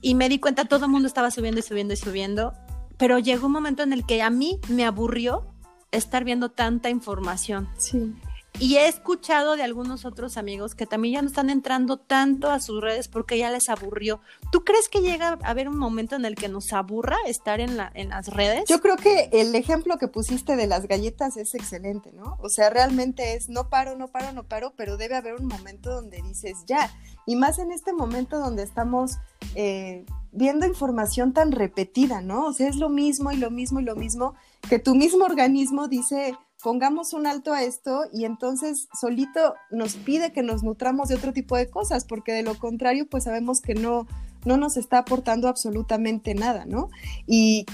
y 0.00 0.14
me 0.14 0.30
di 0.30 0.38
cuenta, 0.38 0.64
todo 0.64 0.86
el 0.86 0.90
mundo 0.90 1.06
estaba 1.06 1.30
subiendo 1.30 1.60
y 1.60 1.62
subiendo 1.62 1.92
y 1.92 1.96
subiendo 1.98 2.54
pero 3.02 3.18
llegó 3.18 3.46
un 3.46 3.52
momento 3.52 3.82
en 3.82 3.92
el 3.92 4.06
que 4.06 4.22
a 4.22 4.30
mí 4.30 4.60
me 4.68 4.84
aburrió 4.84 5.44
estar 5.90 6.22
viendo 6.22 6.52
tanta 6.52 6.88
información. 6.88 7.68
Sí. 7.76 8.14
Y 8.58 8.76
he 8.76 8.86
escuchado 8.86 9.56
de 9.56 9.62
algunos 9.62 10.04
otros 10.04 10.36
amigos 10.36 10.74
que 10.74 10.86
también 10.86 11.14
ya 11.14 11.22
no 11.22 11.28
están 11.28 11.50
entrando 11.50 11.96
tanto 11.96 12.50
a 12.50 12.60
sus 12.60 12.80
redes 12.80 13.08
porque 13.08 13.38
ya 13.38 13.50
les 13.50 13.68
aburrió. 13.68 14.20
¿Tú 14.52 14.62
crees 14.62 14.88
que 14.88 15.00
llega 15.00 15.38
a 15.42 15.50
haber 15.50 15.68
un 15.68 15.78
momento 15.78 16.16
en 16.16 16.24
el 16.24 16.36
que 16.36 16.48
nos 16.48 16.72
aburra 16.72 17.16
estar 17.26 17.60
en, 17.60 17.76
la, 17.76 17.90
en 17.94 18.10
las 18.10 18.28
redes? 18.28 18.64
Yo 18.68 18.80
creo 18.80 18.96
que 18.96 19.30
el 19.32 19.54
ejemplo 19.54 19.98
que 19.98 20.06
pusiste 20.06 20.54
de 20.54 20.66
las 20.66 20.86
galletas 20.86 21.36
es 21.36 21.54
excelente, 21.54 22.12
¿no? 22.12 22.38
O 22.40 22.48
sea, 22.48 22.70
realmente 22.70 23.34
es 23.34 23.48
no 23.48 23.68
paro, 23.68 23.96
no 23.96 24.08
paro, 24.08 24.32
no 24.32 24.44
paro, 24.44 24.74
pero 24.76 24.96
debe 24.96 25.16
haber 25.16 25.34
un 25.34 25.46
momento 25.46 25.90
donde 25.90 26.20
dices 26.22 26.58
ya. 26.66 26.90
Y 27.26 27.36
más 27.36 27.58
en 27.58 27.72
este 27.72 27.92
momento 27.92 28.38
donde 28.38 28.62
estamos 28.62 29.18
eh, 29.54 30.04
viendo 30.30 30.66
información 30.66 31.32
tan 31.32 31.52
repetida, 31.52 32.20
¿no? 32.20 32.46
O 32.46 32.52
sea, 32.52 32.68
es 32.68 32.76
lo 32.76 32.88
mismo 32.88 33.32
y 33.32 33.36
lo 33.36 33.50
mismo 33.50 33.80
y 33.80 33.84
lo 33.84 33.96
mismo 33.96 34.34
que 34.68 34.78
tu 34.78 34.94
mismo 34.94 35.24
organismo 35.24 35.88
dice 35.88 36.34
pongamos 36.62 37.12
un 37.12 37.26
alto 37.26 37.52
a 37.52 37.62
esto 37.62 38.04
y 38.12 38.24
entonces 38.24 38.88
solito 38.98 39.54
nos 39.70 39.96
pide 39.96 40.32
que 40.32 40.42
nos 40.42 40.62
nutramos 40.62 41.08
de 41.08 41.16
otro 41.16 41.32
tipo 41.32 41.56
de 41.56 41.68
cosas, 41.68 42.04
porque 42.04 42.32
de 42.32 42.42
lo 42.42 42.56
contrario, 42.58 43.06
pues 43.10 43.24
sabemos 43.24 43.60
que 43.60 43.74
no, 43.74 44.06
no 44.44 44.56
nos 44.56 44.76
está 44.76 44.98
aportando 44.98 45.48
absolutamente 45.48 46.34
nada, 46.34 46.64
¿no? 46.64 46.88
Y, 47.26 47.66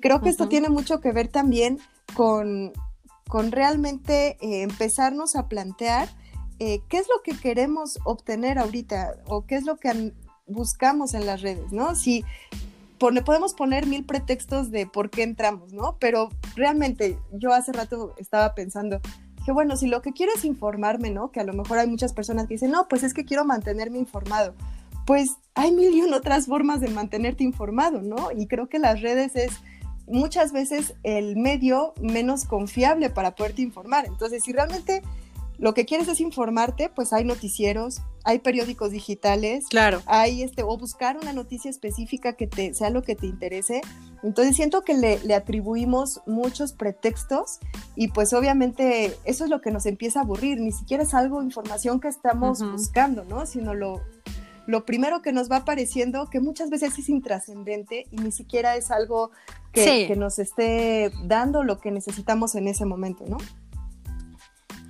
creo 0.00 0.20
que 0.20 0.30
esto 0.30 0.48
tiene 0.48 0.68
mucho 0.68 1.00
que 1.00 1.12
ver 1.12 1.28
también 1.28 1.78
con, 2.14 2.72
con 3.28 3.52
realmente 3.52 4.36
eh, 4.40 4.62
empezarnos 4.62 5.36
a 5.36 5.48
plantear 5.48 6.08
eh, 6.58 6.80
qué 6.88 6.98
es 6.98 7.08
lo 7.08 7.22
que 7.22 7.36
queremos 7.36 7.98
obtener 8.04 8.58
ahorita 8.58 9.16
o 9.26 9.44
qué 9.46 9.56
es 9.56 9.64
lo 9.64 9.76
que 9.76 10.12
buscamos 10.46 11.14
en 11.14 11.26
las 11.26 11.42
redes, 11.42 11.72
¿no? 11.72 11.94
Si 11.94 12.24
podemos 13.24 13.54
poner 13.54 13.86
mil 13.86 14.04
pretextos 14.04 14.70
de 14.70 14.86
por 14.86 15.10
qué 15.10 15.22
entramos, 15.22 15.72
¿no? 15.72 15.96
Pero 15.98 16.28
realmente 16.54 17.18
yo 17.32 17.52
hace 17.52 17.72
rato 17.72 18.14
estaba 18.18 18.54
pensando, 18.54 19.00
que 19.44 19.52
bueno, 19.52 19.76
si 19.76 19.88
lo 19.88 20.02
que 20.02 20.12
quiero 20.12 20.32
es 20.34 20.44
informarme, 20.44 21.10
¿no? 21.10 21.32
Que 21.32 21.40
a 21.40 21.44
lo 21.44 21.52
mejor 21.52 21.78
hay 21.78 21.88
muchas 21.88 22.12
personas 22.12 22.46
que 22.46 22.54
dicen, 22.54 22.70
no, 22.70 22.86
pues 22.88 23.02
es 23.02 23.12
que 23.12 23.24
quiero 23.24 23.44
mantenerme 23.44 23.98
informado. 23.98 24.54
Pues 25.04 25.36
hay 25.54 25.72
mil 25.72 25.92
y 25.92 26.02
otras 26.12 26.46
formas 26.46 26.80
de 26.80 26.88
mantenerte 26.90 27.42
informado, 27.42 28.02
¿no? 28.02 28.30
Y 28.30 28.46
creo 28.46 28.68
que 28.68 28.78
las 28.78 29.00
redes 29.00 29.34
es 29.34 29.52
muchas 30.06 30.52
veces 30.52 30.94
el 31.02 31.36
medio 31.36 31.94
menos 32.00 32.44
confiable 32.44 33.10
para 33.10 33.34
poderte 33.34 33.62
informar. 33.62 34.06
Entonces, 34.06 34.44
si 34.44 34.52
realmente 34.52 35.02
lo 35.62 35.74
que 35.74 35.84
quieres 35.86 36.08
es 36.08 36.20
informarte, 36.20 36.90
pues 36.92 37.12
hay 37.12 37.22
noticieros, 37.22 38.02
hay 38.24 38.40
periódicos 38.40 38.90
digitales, 38.90 39.66
claro. 39.70 40.02
hay 40.06 40.42
este, 40.42 40.64
o 40.64 40.76
buscar 40.76 41.16
una 41.16 41.32
noticia 41.32 41.70
específica 41.70 42.32
que 42.32 42.48
te 42.48 42.74
sea 42.74 42.90
lo 42.90 43.02
que 43.02 43.14
te 43.14 43.28
interese. 43.28 43.80
Entonces 44.24 44.56
siento 44.56 44.82
que 44.82 44.94
le, 44.94 45.32
atribuimos 45.32 46.20
muchos 46.26 46.72
pretextos 46.72 47.60
y 47.94 48.08
pues 48.08 48.32
obviamente 48.32 49.16
eso 49.22 49.44
es 49.44 49.50
lo 49.50 49.60
que 49.60 49.70
nos 49.70 49.86
empieza 49.86 50.18
a 50.18 50.22
aburrir, 50.24 50.58
ni 50.58 50.72
siquiera 50.72 51.04
es 51.04 51.14
algo, 51.14 51.40
información 51.40 52.00
que 52.00 52.08
estamos 52.08 52.60
buscando, 52.60 53.22
¿no? 53.22 53.46
Sino 53.46 53.72
lo, 53.72 54.00
lo 54.66 54.84
primero 54.84 55.22
que 55.22 55.30
nos 55.30 55.48
va 55.48 55.58
apareciendo, 55.58 56.28
que 56.28 56.40
muchas 56.40 56.70
veces 56.70 56.98
es 56.98 57.08
intrascendente 57.08 58.06
y 58.10 58.16
ni 58.16 58.32
siquiera 58.32 58.74
es 58.74 58.90
algo 58.90 59.30
que, 59.72 60.08
que 60.08 60.16
nos 60.16 60.40
esté 60.40 61.12
dando 61.22 61.62
lo 61.62 61.78
que 61.78 61.92
necesitamos 61.92 62.56
en 62.56 62.66
ese 62.66 62.84
momento, 62.84 63.22
¿no? 63.28 63.38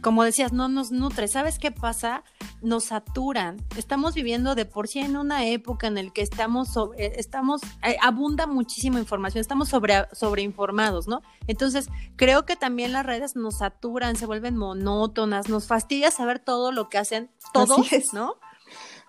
Como 0.02 0.24
decías, 0.24 0.52
no 0.52 0.68
nos 0.68 0.90
nutre. 0.90 1.28
¿Sabes 1.28 1.58
qué 1.58 1.70
pasa? 1.70 2.24
Nos 2.60 2.84
saturan. 2.84 3.64
Estamos 3.76 4.14
viviendo 4.14 4.54
de 4.54 4.66
por 4.66 4.88
sí 4.88 4.98
en 4.98 5.16
una 5.16 5.46
época 5.46 5.86
en 5.86 5.94
la 5.94 6.10
que 6.10 6.22
estamos, 6.22 6.68
sobre, 6.68 7.18
estamos, 7.18 7.62
eh, 7.82 7.96
abunda 8.02 8.46
muchísima 8.46 8.98
información, 8.98 9.40
estamos 9.40 9.68
sobre, 9.68 10.06
sobreinformados, 10.12 11.06
¿no? 11.06 11.22
Entonces, 11.46 11.88
creo 12.16 12.44
que 12.44 12.56
también 12.56 12.92
las 12.92 13.06
redes 13.06 13.36
nos 13.36 13.58
saturan, 13.58 14.16
se 14.16 14.26
vuelven 14.26 14.56
monótonas, 14.56 15.48
nos 15.48 15.66
fastidia 15.66 16.10
saber 16.10 16.40
todo 16.40 16.72
lo 16.72 16.88
que 16.88 16.98
hacen 16.98 17.30
todos, 17.52 17.86
¿no? 18.12 18.34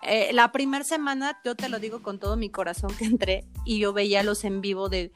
Eh, 0.06 0.30
la 0.32 0.52
primera 0.52 0.84
semana, 0.84 1.40
yo 1.44 1.54
te 1.54 1.68
lo 1.68 1.78
digo 1.78 2.02
con 2.02 2.18
todo 2.18 2.36
mi 2.36 2.50
corazón 2.50 2.94
que 2.96 3.04
entré 3.04 3.44
y 3.64 3.78
yo 3.78 3.92
veía 3.92 4.22
los 4.22 4.44
en 4.44 4.60
vivo 4.60 4.88
de 4.88 5.12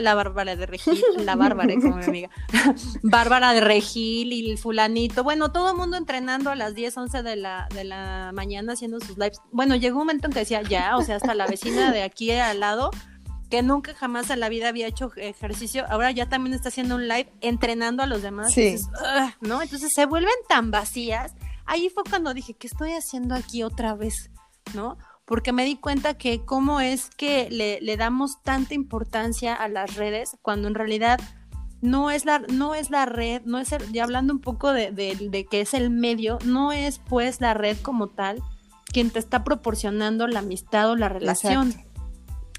la 0.00 0.14
Bárbara 0.14 0.56
de 0.56 0.66
Regil, 0.66 1.02
la 1.18 1.36
Bárbara, 1.36 1.74
como 1.80 1.96
mi 1.96 2.04
amiga, 2.04 2.30
Bárbara 3.02 3.52
de 3.52 3.60
Regil 3.60 4.32
y 4.32 4.50
el 4.50 4.58
fulanito, 4.58 5.22
bueno, 5.22 5.52
todo 5.52 5.70
el 5.70 5.76
mundo 5.76 5.96
entrenando 5.96 6.50
a 6.50 6.56
las 6.56 6.74
10, 6.74 6.96
11 6.96 7.22
de 7.22 7.36
la, 7.36 7.68
de 7.72 7.84
la 7.84 8.30
mañana 8.34 8.72
haciendo 8.72 9.00
sus 9.00 9.16
lives. 9.16 9.40
Bueno, 9.52 9.76
llegó 9.76 9.96
un 9.96 10.06
momento 10.06 10.26
en 10.26 10.32
que 10.32 10.40
decía, 10.40 10.62
ya, 10.62 10.96
o 10.96 11.02
sea, 11.02 11.16
hasta 11.16 11.34
la 11.34 11.46
vecina 11.46 11.92
de 11.92 12.02
aquí 12.02 12.30
al 12.32 12.60
lado, 12.60 12.90
que 13.52 13.62
nunca 13.62 13.94
jamás 13.94 14.30
en 14.30 14.40
la 14.40 14.48
vida 14.48 14.68
había 14.68 14.86
hecho 14.86 15.12
ejercicio, 15.16 15.84
ahora 15.88 16.10
ya 16.10 16.28
también 16.28 16.54
está 16.54 16.70
haciendo 16.70 16.96
un 16.96 17.06
live 17.06 17.30
entrenando 17.42 18.02
a 18.02 18.06
los 18.06 18.22
demás. 18.22 18.52
Sí. 18.52 18.76
¿no? 19.40 19.62
Entonces 19.62 19.92
se 19.94 20.06
vuelven 20.06 20.32
tan 20.48 20.70
vacías. 20.70 21.34
Ahí 21.66 21.90
fue 21.90 22.02
cuando 22.08 22.34
dije, 22.34 22.54
¿qué 22.54 22.66
estoy 22.66 22.92
haciendo 22.92 23.34
aquí 23.34 23.62
otra 23.62 23.94
vez? 23.94 24.31
¿No? 24.74 24.98
Porque 25.24 25.52
me 25.52 25.64
di 25.64 25.76
cuenta 25.76 26.14
que 26.14 26.44
cómo 26.44 26.80
es 26.80 27.10
que 27.10 27.48
le, 27.50 27.96
damos 27.96 28.42
tanta 28.42 28.74
importancia 28.74 29.54
a 29.54 29.68
las 29.68 29.96
redes 29.96 30.36
cuando 30.42 30.68
en 30.68 30.74
realidad 30.74 31.20
no 31.80 32.10
es 32.10 32.24
la, 32.24 32.40
no 32.40 32.74
es 32.74 32.90
la 32.90 33.06
red, 33.06 33.42
no 33.44 33.58
es 33.58 33.72
el, 33.72 33.92
ya 33.92 34.04
hablando 34.04 34.32
un 34.32 34.40
poco 34.40 34.72
de, 34.72 34.92
de, 34.92 35.46
que 35.46 35.60
es 35.60 35.74
el 35.74 35.90
medio, 35.90 36.38
no 36.44 36.72
es 36.72 36.98
pues 36.98 37.40
la 37.40 37.54
red 37.54 37.76
como 37.82 38.08
tal 38.08 38.42
quien 38.92 39.10
te 39.10 39.18
está 39.18 39.42
proporcionando 39.42 40.26
la 40.26 40.40
amistad 40.40 40.90
o 40.90 40.96
la 40.96 41.08
relación. 41.08 41.74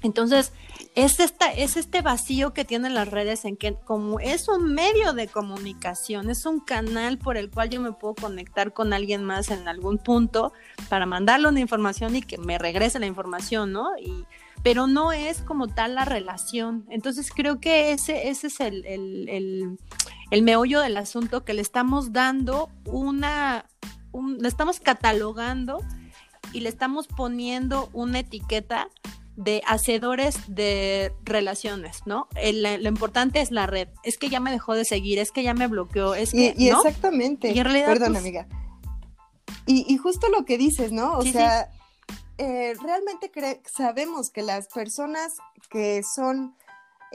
Entonces, 0.04 0.52
es, 0.94 1.18
esta, 1.18 1.50
es 1.50 1.78
este 1.78 2.02
vacío 2.02 2.52
que 2.52 2.66
tienen 2.66 2.92
las 2.92 3.08
redes 3.08 3.46
en 3.46 3.56
que 3.56 3.74
como 3.74 4.20
es 4.20 4.48
un 4.48 4.74
medio 4.74 5.14
de 5.14 5.28
comunicación, 5.28 6.28
es 6.28 6.44
un 6.44 6.60
canal 6.60 7.16
por 7.16 7.38
el 7.38 7.50
cual 7.50 7.70
yo 7.70 7.80
me 7.80 7.92
puedo 7.92 8.14
conectar 8.14 8.74
con 8.74 8.92
alguien 8.92 9.24
más 9.24 9.50
en 9.50 9.66
algún 9.66 9.96
punto 9.96 10.52
para 10.90 11.06
mandarle 11.06 11.48
una 11.48 11.60
información 11.60 12.14
y 12.16 12.20
que 12.20 12.36
me 12.36 12.58
regrese 12.58 12.98
la 12.98 13.06
información, 13.06 13.72
¿no? 13.72 13.96
Y, 13.98 14.26
pero 14.62 14.86
no 14.86 15.10
es 15.10 15.40
como 15.40 15.68
tal 15.68 15.94
la 15.94 16.04
relación. 16.04 16.84
Entonces 16.90 17.30
creo 17.34 17.58
que 17.58 17.92
ese, 17.92 18.28
ese 18.28 18.48
es 18.48 18.60
el, 18.60 18.84
el, 18.84 19.78
el, 20.30 20.42
meollo 20.42 20.80
del 20.80 20.98
asunto, 20.98 21.44
que 21.44 21.54
le 21.54 21.62
estamos 21.62 22.12
dando 22.12 22.68
una, 22.84 23.64
le 24.38 24.48
estamos 24.48 24.80
catalogando 24.80 25.80
y 26.52 26.60
le 26.60 26.68
estamos 26.68 27.06
poniendo 27.08 27.88
una 27.94 28.18
etiqueta 28.18 28.90
de 29.36 29.62
hacedores 29.66 30.36
de 30.46 31.12
relaciones, 31.24 32.02
¿no? 32.06 32.28
lo 32.34 32.88
importante 32.88 33.40
es 33.40 33.50
la 33.50 33.66
red. 33.66 33.88
Es 34.02 34.18
que 34.18 34.28
ya 34.28 34.40
me 34.40 34.50
dejó 34.50 34.74
de 34.74 34.84
seguir, 34.84 35.18
es 35.18 35.32
que 35.32 35.42
ya 35.42 35.54
me 35.54 35.66
bloqueó, 35.66 36.14
es 36.14 36.32
que. 36.32 36.54
Y, 36.56 36.68
exactamente. 36.68 37.52
Perdón, 37.52 38.12
pues, 38.12 38.18
amiga. 38.18 38.46
Y, 39.66 39.96
justo 39.96 40.28
lo 40.28 40.44
que 40.44 40.58
dices, 40.58 40.92
¿no? 40.92 41.16
O 41.18 41.22
sea, 41.22 41.70
eh, 42.38 42.74
realmente 42.82 43.30
sabemos 43.66 44.30
que 44.30 44.42
las 44.42 44.68
personas 44.68 45.32
que 45.70 46.02
son 46.02 46.54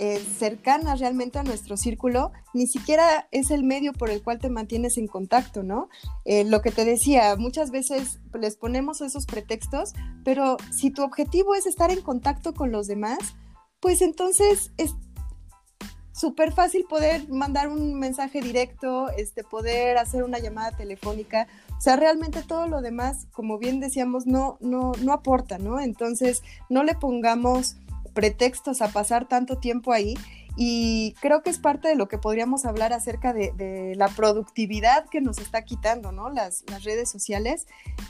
eh, 0.02 0.18
cercanas 0.38 1.02
realmente 1.02 1.40
a 1.40 1.44
nuestro 1.44 1.76
círculo, 1.76 2.32
ni 2.54 2.68
siquiera 2.68 3.28
es 3.32 3.52
el 3.52 3.66
medio 3.66 3.92
por 3.92 4.10
el 4.10 4.24
cual 4.24 4.40
te 4.40 4.50
mantienes 4.50 4.98
en 4.98 5.08
contacto, 5.08 5.62
¿no? 5.62 5.90
Eh, 6.24 6.46
lo 6.46 6.62
que 6.62 6.72
te 6.72 6.86
decía, 6.86 7.36
muchas 7.36 7.70
veces 7.70 8.22
les 8.34 8.56
ponemos 8.56 9.02
esos 9.02 9.26
pretextos, 9.26 9.92
pero 10.24 10.56
si 10.72 10.90
tu 10.90 11.04
objetivo 11.04 11.54
es 11.54 11.66
estar 11.66 11.92
en 11.92 12.02
contacto 12.02 12.54
con 12.54 12.72
los 12.72 12.88
demás, 12.88 13.18
pues 13.82 14.02
entonces 14.02 14.72
es 14.78 14.96
súper 16.14 16.54
fácil 16.54 16.86
poder 16.88 17.28
mandar 17.28 17.68
un 17.68 18.00
mensaje 18.00 18.40
directo, 18.40 19.10
este, 19.10 19.44
poder 19.44 19.98
hacer 19.98 20.24
una 20.24 20.40
llamada 20.40 20.72
telefónica. 20.78 21.48
O 21.78 21.82
sea, 21.82 21.98
realmente 21.98 22.42
todo 22.42 22.70
lo 22.70 22.80
demás, 22.82 23.28
como 23.34 23.58
bien 23.58 23.82
decíamos, 23.82 24.28
no, 24.28 24.58
no, 24.62 24.94
no 25.04 25.12
aporta, 25.12 25.58
¿no? 25.58 25.78
Entonces, 25.82 26.42
no 26.70 26.84
le 26.84 26.96
pongamos 26.96 27.76
pretextos 28.20 28.82
a 28.82 28.90
pasar 28.90 29.30
tanto 29.30 29.60
tiempo 29.60 29.94
ahí. 29.94 30.16
Y 30.58 31.16
creo 31.22 31.42
que 31.42 31.50
es 31.50 31.58
parte 31.58 31.88
de 31.88 31.96
lo 31.96 32.10
que 32.10 32.18
podríamos 32.18 32.66
hablar 32.66 32.92
acerca 32.92 33.32
de, 33.32 33.94
la 33.96 34.10
productividad 34.10 35.08
que 35.08 35.22
nos 35.22 35.38
está 35.38 35.64
quitando, 35.64 36.12
¿no? 36.12 36.30
Las, 36.30 36.66
redes 36.84 37.10
sociales. 37.10 37.66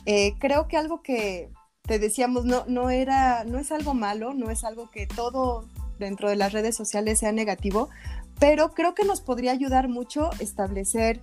Eh, 0.07 0.33
creo 0.39 0.67
que 0.67 0.77
algo 0.77 1.03
que 1.03 1.51
te 1.83 1.99
decíamos 1.99 2.45
no, 2.45 2.65
no 2.67 2.89
era, 2.89 3.43
no 3.43 3.59
es 3.59 3.71
algo 3.71 3.93
malo, 3.93 4.33
no 4.33 4.49
es 4.49 4.63
algo 4.63 4.89
que 4.89 5.05
todo 5.05 5.67
dentro 5.99 6.27
de 6.27 6.37
las 6.37 6.53
redes 6.53 6.75
sociales 6.75 7.19
sea 7.19 7.31
negativo, 7.31 7.89
pero 8.39 8.73
creo 8.73 8.95
que 8.95 9.05
nos 9.05 9.21
podría 9.21 9.51
ayudar 9.51 9.89
mucho 9.89 10.31
establecer 10.39 11.21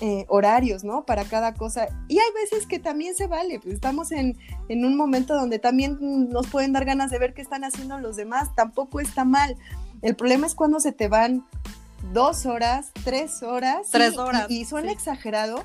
eh, 0.00 0.24
horarios, 0.28 0.84
¿no? 0.84 1.04
Para 1.04 1.24
cada 1.24 1.54
cosa. 1.54 1.88
Y 2.08 2.18
hay 2.18 2.32
veces 2.34 2.66
que 2.66 2.78
también 2.78 3.14
se 3.14 3.26
vale, 3.26 3.58
pues 3.58 3.74
estamos 3.74 4.12
en, 4.12 4.38
en, 4.68 4.84
un 4.84 4.96
momento 4.96 5.34
donde 5.34 5.58
también 5.58 5.98
nos 6.30 6.46
pueden 6.46 6.72
dar 6.72 6.84
ganas 6.84 7.10
de 7.10 7.18
ver 7.18 7.34
qué 7.34 7.42
están 7.42 7.64
haciendo 7.64 7.98
los 7.98 8.16
demás, 8.16 8.54
tampoco 8.54 9.00
está 9.00 9.24
mal. 9.24 9.56
El 10.02 10.14
problema 10.14 10.46
es 10.46 10.54
cuando 10.54 10.78
se 10.78 10.92
te 10.92 11.08
van 11.08 11.44
dos 12.12 12.46
horas, 12.46 12.92
tres 13.04 13.42
horas. 13.42 13.88
Tres 13.90 14.16
horas. 14.18 14.50
Y, 14.50 14.64
suena 14.64 14.92
exagerado, 14.92 15.62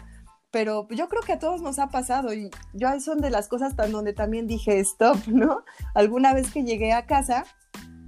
pero 0.51 0.88
yo 0.89 1.07
creo 1.07 1.21
que 1.21 1.33
a 1.33 1.39
todos 1.39 1.62
nos 1.62 1.79
ha 1.79 1.88
pasado 1.88 2.33
y 2.33 2.49
yo 2.73 2.88
son 2.99 3.21
de 3.21 3.29
las 3.29 3.47
cosas 3.47 3.75
tan 3.75 3.91
donde 3.91 4.13
también 4.13 4.47
dije 4.47 4.79
stop, 4.79 5.17
¿no? 5.27 5.63
Alguna 5.93 6.33
vez 6.33 6.51
que 6.51 6.63
llegué 6.63 6.93
a 6.93 7.05
casa 7.05 7.45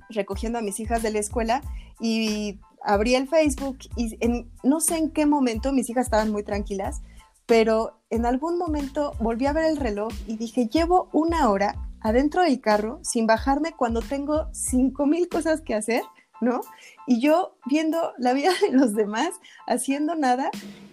recogiendo 0.09 0.59
a 0.59 0.61
mis 0.61 0.79
hijas 0.79 1.01
de 1.01 1.11
la 1.11 1.19
escuela 1.19 1.61
y 1.99 2.59
abrí 2.85 3.15
el 3.15 3.27
Facebook 3.27 3.79
y 3.95 4.17
en, 4.21 4.49
no 4.63 4.79
sé 4.79 4.97
en 4.97 5.11
qué 5.11 5.25
momento, 5.25 5.73
mis 5.73 5.89
hijas 5.89 6.05
estaban 6.05 6.31
muy 6.31 6.43
tranquilas, 6.43 7.01
pero 7.45 7.99
en 8.09 8.25
algún 8.25 8.57
momento 8.57 9.13
volví 9.19 9.45
a 9.45 9.53
ver 9.53 9.65
el 9.65 9.77
reloj 9.77 10.11
y 10.27 10.37
dije, 10.37 10.67
llevo 10.67 11.09
una 11.11 11.49
hora 11.49 11.75
adentro 12.01 12.43
del 12.43 12.61
carro 12.61 12.99
sin 13.03 13.27
bajarme 13.27 13.73
cuando 13.73 14.01
tengo 14.01 14.47
cinco 14.53 15.05
mil 15.05 15.27
cosas 15.27 15.61
que 15.61 15.73
hacer, 15.73 16.03
¿no? 16.41 16.61
Y 17.07 17.19
yo 17.19 17.57
viendo 17.65 18.13
la 18.17 18.33
vida 18.33 18.51
de 18.61 18.71
los 18.71 18.93
demás, 18.93 19.29
haciendo 19.67 20.15
nada, 20.15 20.49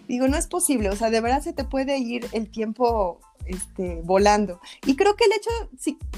digo, 0.07 0.27
no 0.27 0.37
es 0.37 0.47
posible, 0.47 0.89
o 0.89 0.95
sea, 0.95 1.09
de 1.09 1.21
verdad 1.21 1.41
se 1.41 1.53
te 1.53 1.63
puede 1.63 1.97
ir 1.97 2.27
el 2.31 2.49
tiempo 2.49 3.19
este, 3.45 4.01
volando. 4.03 4.59
Y 4.85 4.95
creo 4.95 5.15
que 5.15 5.25
el 5.25 5.33
hecho 5.33 5.49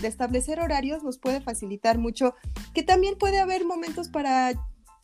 de 0.01 0.07
establecer 0.07 0.59
horarios 0.59 1.03
nos 1.03 1.17
puede 1.17 1.41
facilitar 1.41 1.97
mucho, 1.97 2.35
que 2.73 2.83
también 2.83 3.17
puede 3.17 3.39
haber 3.39 3.65
momentos 3.65 4.09
para 4.09 4.53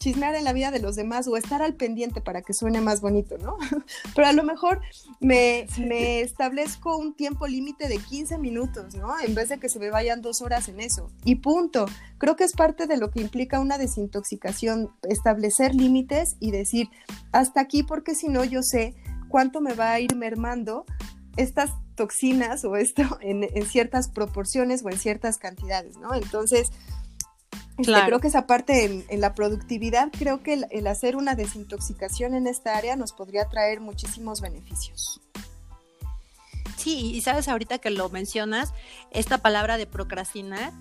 chismear 0.02 0.34
en 0.34 0.44
la 0.44 0.52
vida 0.52 0.72
de 0.72 0.80
los 0.80 0.96
demás 0.96 1.28
o 1.28 1.38
estar 1.38 1.62
al 1.62 1.76
pendiente 1.76 2.22
para 2.22 2.42
que 2.42 2.54
suene 2.54 2.82
más 2.82 3.02
bonito, 3.02 3.38
¿no? 3.38 3.58
Pero 4.16 4.28
a 4.28 4.34
lo 4.34 4.44
mejor 4.44 4.82
me, 5.20 5.68
me 5.78 6.22
establezco 6.22 6.98
un 6.98 7.14
tiempo 7.14 7.46
límite 7.46 7.88
de 7.88 8.00
15 8.00 8.40
minutos, 8.40 8.96
¿no? 8.96 9.14
En 9.20 9.36
vez 9.36 9.50
de 9.50 9.60
que 9.60 9.70
se 9.70 9.78
me 9.78 9.92
vayan 9.92 10.24
dos 10.24 10.42
horas 10.42 10.68
en 10.70 10.80
eso. 10.80 11.12
Y 11.24 11.36
punto. 11.36 11.86
Creo 12.18 12.36
que 12.36 12.44
es 12.44 12.54
parte 12.54 12.88
de 12.88 12.98
lo 12.98 13.12
que 13.12 13.22
implica 13.22 13.60
una 13.60 13.78
desintoxicación, 13.78 14.92
establecer 15.04 15.76
límites 15.76 16.36
y 16.40 16.50
decir, 16.50 16.90
hasta 17.32 17.62
aquí 17.62 17.84
porque 17.84 18.16
si 18.16 18.28
no 18.28 18.44
yo 18.44 18.64
sé 18.64 18.96
cuánto 19.30 19.62
me 19.62 19.74
va 19.74 19.92
a 19.92 20.00
ir 20.00 20.16
mermando 20.16 20.86
estas 21.38 21.70
toxinas 21.96 22.66
o 22.66 22.76
esto 22.76 23.04
en, 23.22 23.44
en 23.44 23.66
ciertas 23.68 24.10
proporciones 24.10 24.84
o 24.84 24.90
en 24.90 24.98
ciertas 24.98 25.38
cantidades, 25.38 25.98
¿no? 25.98 26.16
Entonces, 26.16 26.72
este, 27.78 28.06
creo 28.06 28.20
que 28.20 28.28
esa 28.28 28.48
parte 28.48 29.06
en, 29.10 29.22
la 29.22 29.34
productividad, 29.34 30.10
creo 30.12 30.44
que 30.44 30.66
el, 30.70 30.88
hacer 30.88 31.16
una 31.16 31.36
desintoxicación 31.36 32.36
en 32.36 32.48
esta 32.48 32.78
área 32.78 32.96
nos 32.96 33.14
podría 33.14 33.46
traer 33.50 33.80
muchísimos 33.80 34.42
beneficios. 34.42 35.22
Sí, 36.78 37.14
y 37.14 37.22
sabes 37.22 37.48
ahorita 37.48 37.78
que 37.78 37.92
lo 37.92 38.10
mencionas, 38.10 38.74
esta 39.12 39.38
palabra 39.38 39.78
de 39.78 39.86
procrastinar, 39.86 40.74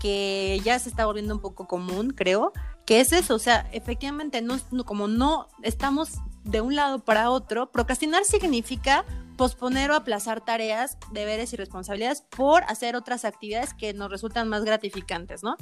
que 0.00 0.60
ya 0.64 0.78
se 0.78 0.88
está 0.88 1.06
volviendo 1.06 1.34
un 1.34 1.40
poco 1.40 1.66
común, 1.66 2.10
creo, 2.10 2.52
que 2.86 3.00
es 3.00 3.12
eso, 3.12 3.34
o 3.34 3.38
sea, 3.38 3.68
efectivamente, 3.72 4.42
no, 4.42 4.58
como 4.84 5.08
no 5.08 5.48
estamos 5.62 6.18
de 6.44 6.60
un 6.60 6.74
lado 6.74 6.98
para 6.98 7.30
otro, 7.30 7.70
procrastinar 7.70 8.24
significa 8.24 9.04
posponer 9.36 9.90
o 9.90 9.94
aplazar 9.94 10.40
tareas, 10.44 10.98
deberes 11.12 11.52
y 11.52 11.56
responsabilidades 11.56 12.22
por 12.22 12.64
hacer 12.64 12.96
otras 12.96 13.24
actividades 13.24 13.74
que 13.74 13.94
nos 13.94 14.10
resultan 14.10 14.48
más 14.48 14.64
gratificantes, 14.64 15.42
¿no? 15.42 15.56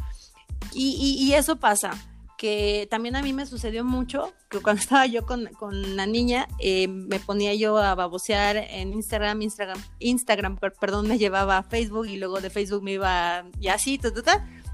Y, 0.73 1.33
eso 1.33 1.57
pasa, 1.57 1.91
que 2.39 2.87
también 2.91 3.17
a 3.17 3.23
mí 3.23 3.33
me 3.33 3.47
sucedió 3.47 3.85
mucho, 3.85 4.33
que 4.49 4.61
cuando 4.61 4.81
estaba 4.83 5.07
yo 5.07 5.27
con, 5.27 5.49
la 5.97 6.07
niña, 6.07 6.49
eh, 6.59 6.89
me 6.89 7.21
ponía 7.21 7.55
yo 7.55 7.79
a 7.79 7.95
babosear 7.95 8.57
en 8.57 8.93
Instagram, 8.93 9.43
Instagram, 9.43 9.79
Instagram, 9.99 10.59
perdón, 10.59 11.09
me 11.09 11.19
llevaba 11.19 11.59
a 11.59 11.63
Facebook 11.63 12.07
y 12.07 12.17
luego 12.17 12.41
de 12.41 12.51
Facebook 12.51 12.83
me 12.83 12.93
iba 12.93 13.45
y 13.61 13.69
así, 13.69 14.01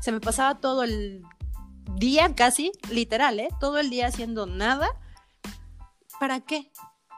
se 0.00 0.12
me 0.12 0.20
pasaba 0.20 0.60
todo 0.60 0.82
el 0.82 1.22
día 1.96 2.34
casi, 2.34 2.72
literal, 2.90 3.40
¿eh? 3.40 3.48
Todo 3.60 3.78
el 3.78 3.90
día 3.90 4.08
haciendo 4.08 4.46
nada. 4.46 4.88
¿Para 6.20 6.40
qué? 6.40 6.70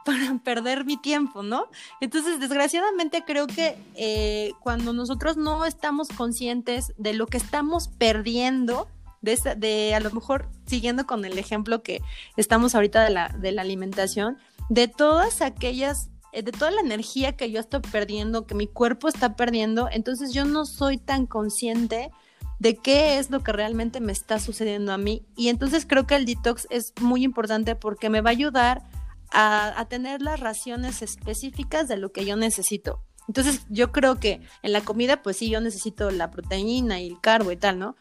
Para 0.09 0.39
perder 0.43 0.85
mi 0.85 0.97
tiempo, 0.97 1.43
¿no? 1.43 1.67
Entonces, 2.01 2.39
desgraciadamente 2.39 3.23
creo 3.27 3.45
que 3.45 3.77
eh, 3.93 4.53
cuando 4.59 4.91
nosotros 4.91 5.37
no 5.37 5.65
estamos 5.65 6.07
conscientes 6.09 6.93
de 6.97 7.13
lo 7.13 7.27
que 7.27 7.37
estamos 7.37 7.89
perdiendo, 7.89 8.87
de, 9.21 9.93
a 9.93 9.99
lo 9.99 10.09
mejor 10.09 10.49
siguiendo 10.65 11.05
con 11.05 11.25
el 11.25 11.37
ejemplo 11.37 11.83
que 11.83 12.01
estamos 12.37 12.73
ahorita 12.73 13.03
de 13.03 13.11
la, 13.11 13.29
de 13.29 13.51
la 13.51 13.61
alimentación, 13.61 14.39
de 14.69 14.87
todas 14.87 15.43
aquellas, 15.43 16.09
eh, 16.31 16.41
de 16.41 16.53
toda 16.53 16.71
la 16.71 16.81
energía 16.81 17.35
que 17.35 17.51
yo 17.51 17.59
estoy 17.59 17.81
perdiendo, 17.81 18.47
que 18.47 18.55
mi 18.55 18.65
cuerpo 18.65 19.09
está 19.09 19.35
perdiendo, 19.35 19.89
entonces 19.91 20.33
yo 20.33 20.43
no 20.43 20.65
soy 20.65 20.97
tan 20.97 21.27
consciente 21.27 22.09
de 22.57 22.77
qué 22.77 23.19
es 23.19 23.29
lo 23.29 23.41
que 23.41 23.51
realmente 23.51 23.99
me 23.99 24.11
está 24.11 24.39
sucediendo 24.39 24.91
a 24.91 24.97
mí. 24.97 25.23
Y 25.35 25.49
entonces 25.49 25.85
creo 25.85 26.07
que 26.07 26.15
el 26.15 26.25
detox 26.25 26.65
es 26.71 26.93
muy 26.99 27.23
importante 27.23 27.75
porque 27.75 28.09
me 28.09 28.21
va 28.21 28.31
a 28.31 28.31
ayudar 28.31 28.83
a, 29.31 29.85
tener 29.89 30.21
las 30.21 30.39
raciones 30.39 31.01
específicas 31.01 31.87
de 31.87 31.97
lo 31.97 32.11
que 32.11 32.25
yo 32.25 32.35
necesito. 32.35 33.03
Entonces 33.27 33.61
yo 33.69 33.91
creo 33.91 34.19
que 34.19 34.41
en 34.63 34.73
la 34.73 34.81
comida, 34.81 35.21
pues 35.21 35.37
sí, 35.37 35.49
yo 35.49 35.61
necesito 35.61 36.09
la 36.11 36.31
proteína 36.31 36.99
y 36.99 37.07
el 37.07 37.21
carbo 37.21 37.51
y 37.51 37.57
tal, 37.57 37.77
¿no? 37.77 37.95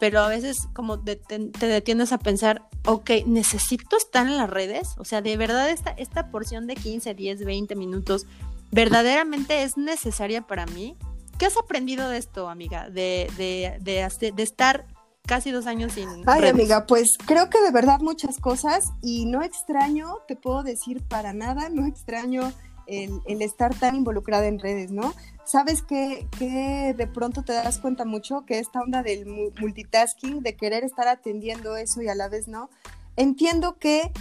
Pero 0.00 0.20
a 0.20 0.28
veces 0.28 0.68
como 0.74 1.00
te, 1.00 1.20
detienes 1.60 2.12
a 2.12 2.18
pensar, 2.18 2.68
ok, 2.84 3.10
necesito 3.26 3.96
estar 3.96 4.26
en 4.26 4.36
las 4.36 4.50
redes, 4.50 4.94
o 4.98 5.04
sea, 5.04 5.22
de 5.22 5.36
verdad 5.36 5.70
esta, 5.70 5.92
esta 5.92 6.30
porción 6.30 6.66
de 6.66 6.74
15, 6.74 7.14
10, 7.14 7.44
20 7.44 7.76
minutos 7.76 8.26
verdaderamente 8.72 9.62
es 9.62 9.76
necesaria 9.76 10.42
para 10.42 10.66
mí. 10.66 10.96
¿Qué 11.38 11.46
has 11.46 11.56
aprendido 11.56 12.08
de 12.08 12.18
esto, 12.18 12.48
amiga? 12.48 12.88
De, 12.88 13.30
de, 13.36 13.78
de, 13.80 14.32
de 14.32 14.42
estar 14.42 14.86
casi 15.26 15.50
dos 15.50 15.66
años 15.66 15.92
sin. 15.92 16.08
Ay, 16.26 16.48
amiga, 16.48 16.86
pues 16.86 17.18
creo 17.18 17.48
que 17.50 17.60
de 17.60 17.70
verdad 17.70 18.00
muchas 18.00 18.38
cosas 18.38 18.92
y 19.02 19.26
no 19.26 19.42
extraño, 19.42 20.18
te 20.26 20.36
puedo 20.36 20.62
decir 20.62 21.02
para 21.02 21.32
nada, 21.32 21.68
no 21.68 21.86
extraño 21.86 22.52
el, 22.86 23.42
estar 23.42 23.74
tan 23.74 23.96
involucrada 23.96 24.46
en 24.46 24.58
redes, 24.58 24.90
¿no? 24.90 25.14
Sabes 25.44 25.82
que, 25.82 26.26
que, 26.38 26.94
de 26.96 27.06
pronto 27.06 27.42
te 27.42 27.52
das 27.52 27.78
cuenta 27.78 28.04
mucho 28.04 28.44
que 28.46 28.58
esta 28.58 28.80
onda 28.80 29.02
del 29.02 29.26
multitasking, 29.26 30.42
de 30.42 30.56
querer 30.56 30.84
estar 30.84 31.08
atendiendo 31.08 31.76
eso 31.76 32.02
y 32.02 32.08
a 32.08 32.14
la 32.14 32.28
vez 32.28 32.48
no, 32.48 32.70
entiendo 33.16 33.78
que 33.78 34.12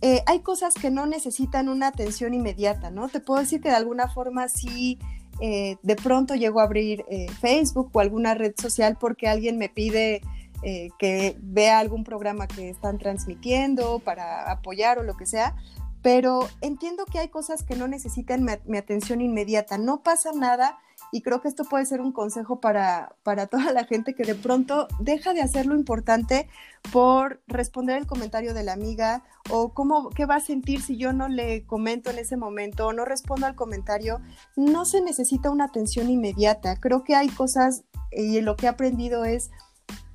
eh, 0.00 0.22
hay 0.26 0.40
cosas 0.40 0.74
que 0.74 0.90
no 0.90 1.06
necesitan 1.06 1.68
una 1.68 1.88
atención 1.88 2.34
inmediata, 2.34 2.90
¿no? 2.90 3.08
Te 3.08 3.20
puedo 3.20 3.40
decir 3.40 3.60
que 3.60 3.68
de 3.68 3.76
alguna 3.76 4.08
forma 4.08 4.48
sí. 4.48 4.98
Eh, 5.40 5.76
de 5.82 5.96
pronto 5.96 6.34
llego 6.34 6.60
a 6.60 6.64
abrir 6.64 7.04
eh, 7.08 7.26
Facebook 7.40 7.90
o 7.94 8.00
alguna 8.00 8.34
red 8.34 8.52
social 8.60 8.96
porque 9.00 9.26
alguien 9.26 9.56
me 9.56 9.70
pide 9.70 10.20
eh, 10.62 10.90
que 10.98 11.36
vea 11.40 11.78
algún 11.78 12.04
programa 12.04 12.46
que 12.46 12.68
están 12.70 12.98
transmitiendo 12.98 13.98
para 13.98 14.50
apoyar 14.50 14.98
o 14.98 15.02
lo 15.02 15.16
que 15.16 15.26
sea, 15.26 15.56
pero 16.02 16.48
entiendo 16.60 17.04
que 17.06 17.18
hay 17.18 17.28
cosas 17.28 17.62
que 17.62 17.76
no 17.76 17.88
necesitan 17.88 18.46
mi, 18.66 18.76
atención 18.76 19.20
inmediata, 19.20 19.78
no 19.78 20.02
pasa 20.02 20.32
nada 20.32 20.78
y 21.12 21.22
creo 21.22 21.40
que 21.40 21.48
esto 21.48 21.64
puede 21.64 21.86
ser 21.86 22.00
un 22.00 22.12
consejo 22.12 22.60
para, 22.60 23.14
para 23.22 23.46
toda 23.46 23.72
la 23.72 23.84
gente 23.84 24.14
que 24.14 24.24
de 24.24 24.34
pronto 24.34 24.88
deja 24.98 25.32
de 25.32 25.42
hacer 25.42 25.66
lo 25.66 25.76
importante 25.76 26.48
por 26.92 27.40
responder 27.46 27.98
el 27.98 28.06
comentario 28.06 28.54
de 28.54 28.64
la 28.64 28.72
amiga 28.72 29.22
o 29.50 29.74
cómo, 29.74 30.10
qué 30.10 30.26
va 30.26 30.36
a 30.36 30.40
sentir 30.40 30.80
si 30.80 30.96
yo 30.96 31.12
no 31.12 31.28
le 31.28 31.64
comento 31.66 32.10
en 32.10 32.18
ese 32.18 32.36
momento 32.36 32.86
o 32.86 32.92
no 32.92 33.04
respondo 33.04 33.46
al 33.46 33.54
comentario. 33.54 34.20
No 34.56 34.84
se 34.84 35.02
necesita 35.02 35.50
una 35.50 35.66
atención 35.66 36.08
inmediata. 36.08 36.80
Creo 36.80 37.04
que 37.04 37.14
hay 37.14 37.28
cosas 37.28 37.84
y 38.10 38.40
lo 38.40 38.56
que 38.56 38.66
he 38.66 38.68
aprendido 38.68 39.24
es 39.24 39.50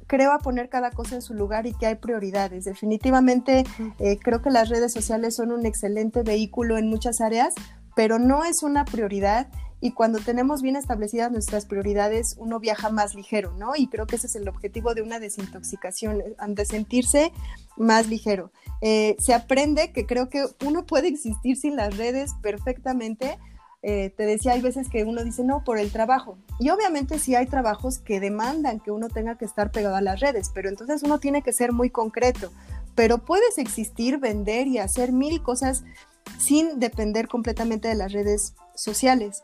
creo 0.08 0.32
a 0.32 0.40
poner 0.40 0.70
cada 0.70 0.92
cosa 0.92 1.16
en 1.16 1.22
su 1.22 1.34
lugar 1.34 1.68
y 1.68 1.74
que 1.74 1.86
hay 1.86 1.96
prioridades. 1.96 2.66
Definitivamente 2.66 3.64
eh, 4.00 4.18
creo 4.18 4.42
que 4.42 4.50
las 4.50 4.70
redes 4.70 4.94
sociales 4.94 5.36
son 5.36 5.52
un 5.52 5.66
excelente 5.66 6.24
vehículo 6.24 6.78
en 6.78 6.90
muchas 6.90 7.22
áreas, 7.22 7.54
pero 7.96 8.18
no 8.20 8.44
es 8.44 8.64
una 8.64 8.86
prioridad 8.86 9.48
y 9.80 9.92
cuando 9.92 10.20
tenemos 10.20 10.62
bien 10.62 10.76
establecidas 10.76 11.32
nuestras 11.32 11.66
prioridades, 11.66 12.36
uno 12.40 12.60
viaja 12.60 12.90
más 12.90 13.14
ligero, 13.14 13.54
¿no? 13.54 13.74
Y 13.76 13.88
creo 13.88 14.08
que 14.08 14.16
ese 14.16 14.26
es 14.26 14.36
el 14.36 14.48
objetivo 14.48 14.96
de 14.96 15.04
una 15.04 15.20
desintoxicación, 15.20 16.22
eh, 16.22 16.36
de 16.48 16.66
sentirse 16.66 17.32
más 17.76 18.08
ligero. 18.08 18.52
Eh, 18.82 19.16
se 19.20 19.36
aprende 19.36 19.92
que 19.92 20.08
creo 20.08 20.30
que 20.30 20.46
uno 20.66 20.86
puede 20.86 21.10
existir 21.10 21.58
sin 21.58 21.76
las 21.76 21.96
redes 21.96 22.32
perfectamente, 22.42 23.38
eh, 23.84 24.12
te 24.16 24.26
decía, 24.26 24.54
hay 24.54 24.62
veces 24.62 24.90
que 24.90 25.04
uno 25.04 25.24
dice, 25.24 25.44
no, 25.44 25.64
por 25.64 25.78
el 25.78 25.92
trabajo. 25.92 26.38
Y 26.60 26.70
obviamente 26.70 27.20
sí 27.20 27.36
hay 27.36 27.46
trabajos 27.46 28.00
que 28.00 28.20
demandan 28.20 28.80
que 28.80 28.92
uno 28.92 29.08
tenga 29.08 29.38
que 29.38 29.46
estar 29.46 29.72
pegado 29.72 29.96
a 29.96 30.02
las 30.02 30.20
redes, 30.20 30.52
pero 30.54 30.70
entonces 30.70 31.04
uno 31.04 31.20
tiene 31.20 31.42
que 31.42 31.54
ser 31.54 31.72
muy 31.72 31.90
concreto. 31.90 32.52
Pero 32.96 33.20
puedes 33.20 33.58
existir, 33.58 34.18
vender 34.18 34.68
y 34.68 34.80
hacer 34.80 35.12
mil 35.12 35.44
cosas 35.44 35.84
sin 36.40 36.80
depender 36.80 37.28
completamente 37.28 37.88
de 37.88 37.96
las 37.96 38.12
redes 38.12 38.56
sociales. 38.76 39.44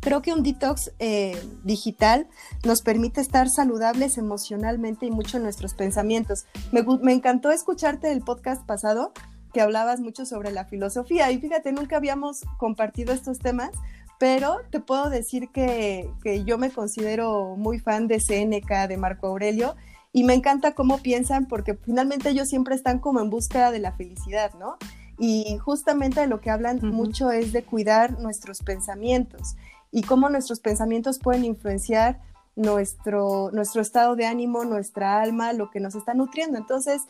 Creo 0.00 0.20
que 0.20 0.32
un 0.32 0.42
detox 0.42 0.90
eh, 0.98 1.40
digital 1.62 2.28
nos 2.64 2.82
permite 2.82 3.20
estar 3.20 3.48
saludables 3.48 4.18
emocionalmente 4.18 5.06
y 5.06 5.12
mucho 5.12 5.36
en 5.36 5.44
nuestros 5.44 5.74
pensamientos. 5.74 6.46
Me, 6.72 6.82
me 7.02 7.12
encantó 7.12 7.52
escucharte 7.52 8.10
el 8.10 8.22
podcast 8.22 8.66
pasado 8.66 9.12
que 9.52 9.60
hablabas 9.60 10.00
mucho 10.00 10.26
sobre 10.26 10.50
la 10.50 10.64
filosofía 10.64 11.30
y 11.30 11.38
fíjate, 11.38 11.72
nunca 11.72 11.96
habíamos 11.96 12.42
compartido 12.58 13.12
estos 13.12 13.38
temas, 13.38 13.70
pero 14.18 14.60
te 14.70 14.80
puedo 14.80 15.10
decir 15.10 15.48
que, 15.48 16.10
yo 16.46 16.58
me 16.58 16.70
considero 16.70 17.56
muy 17.56 17.78
fan 17.78 18.06
de 18.08 18.20
Seneca, 18.20 18.86
de 18.86 18.96
Marco 18.96 19.26
Aurelio, 19.26 19.74
y 20.12 20.24
me 20.24 20.34
encanta 20.34 20.74
cómo 20.74 20.98
piensan 20.98 21.46
porque 21.46 21.74
finalmente 21.74 22.30
ellos 22.30 22.48
siempre 22.48 22.74
están 22.74 22.98
como 22.98 23.20
en 23.20 23.30
búsqueda 23.30 23.70
de 23.70 23.78
la 23.78 23.92
felicidad, 23.92 24.52
¿no? 24.58 24.76
Y 25.18 25.56
justamente 25.58 26.20
de 26.20 26.26
lo 26.26 26.40
que 26.40 26.50
hablan 26.50 26.80
mucho 26.82 27.30
es 27.30 27.52
de 27.52 27.64
cuidar 27.64 28.18
nuestros 28.20 28.60
pensamientos 28.60 29.56
y 29.90 30.02
cómo 30.02 30.28
nuestros 30.28 30.60
pensamientos 30.60 31.18
pueden 31.18 31.44
influenciar 31.44 32.20
nuestro, 32.56 33.50
nuestro 33.52 33.82
estado 33.82 34.16
de 34.16 34.26
ánimo, 34.26 34.64
nuestra 34.64 35.20
alma, 35.20 35.52
lo 35.52 35.70
que 35.70 35.80
nos 35.80 35.94
está 35.94 36.14
nutriendo. 36.14 36.58
Entonces, 36.58 37.02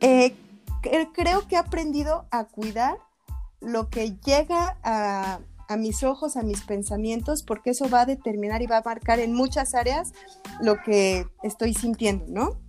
eh, 0.00 0.36
creo 0.80 1.46
que 1.46 1.54
he 1.54 1.58
aprendido 1.58 2.26
a 2.30 2.44
cuidar 2.44 2.98
lo 3.60 3.88
que 3.88 4.16
llega 4.24 4.78
a, 4.82 5.40
a 5.68 5.76
mis 5.76 6.02
ojos, 6.02 6.36
a 6.36 6.42
mis 6.42 6.62
pensamientos, 6.62 7.42
porque 7.42 7.70
eso 7.70 7.88
va 7.88 8.02
a 8.02 8.06
determinar 8.06 8.62
y 8.62 8.66
va 8.66 8.78
a 8.78 8.82
marcar 8.82 9.20
en 9.20 9.34
muchas 9.34 9.74
áreas 9.74 10.12
lo 10.60 10.76
que 10.82 11.26
estoy 11.42 11.74
sintiendo, 11.74 12.24
¿no? 12.28 12.68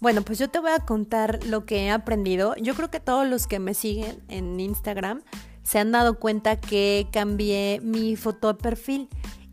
Bueno, 0.00 0.22
pues 0.22 0.38
yo 0.38 0.50
te 0.50 0.58
voy 0.58 0.72
a 0.72 0.80
contar 0.80 1.44
lo 1.44 1.64
que 1.64 1.86
he 1.86 1.90
aprendido. 1.90 2.54
Yo 2.56 2.74
creo 2.74 2.90
que 2.90 3.00
todos 3.00 3.26
los 3.26 3.46
que 3.46 3.58
me 3.58 3.72
siguen 3.72 4.22
en 4.28 4.58
Instagram 4.60 5.22
se 5.62 5.78
han 5.78 5.92
dado 5.92 6.18
cuenta 6.18 6.60
que 6.60 7.08
cambié 7.10 7.80
mi 7.82 8.16
foto 8.16 8.48
de 8.52 8.54
perfil. 8.54 9.08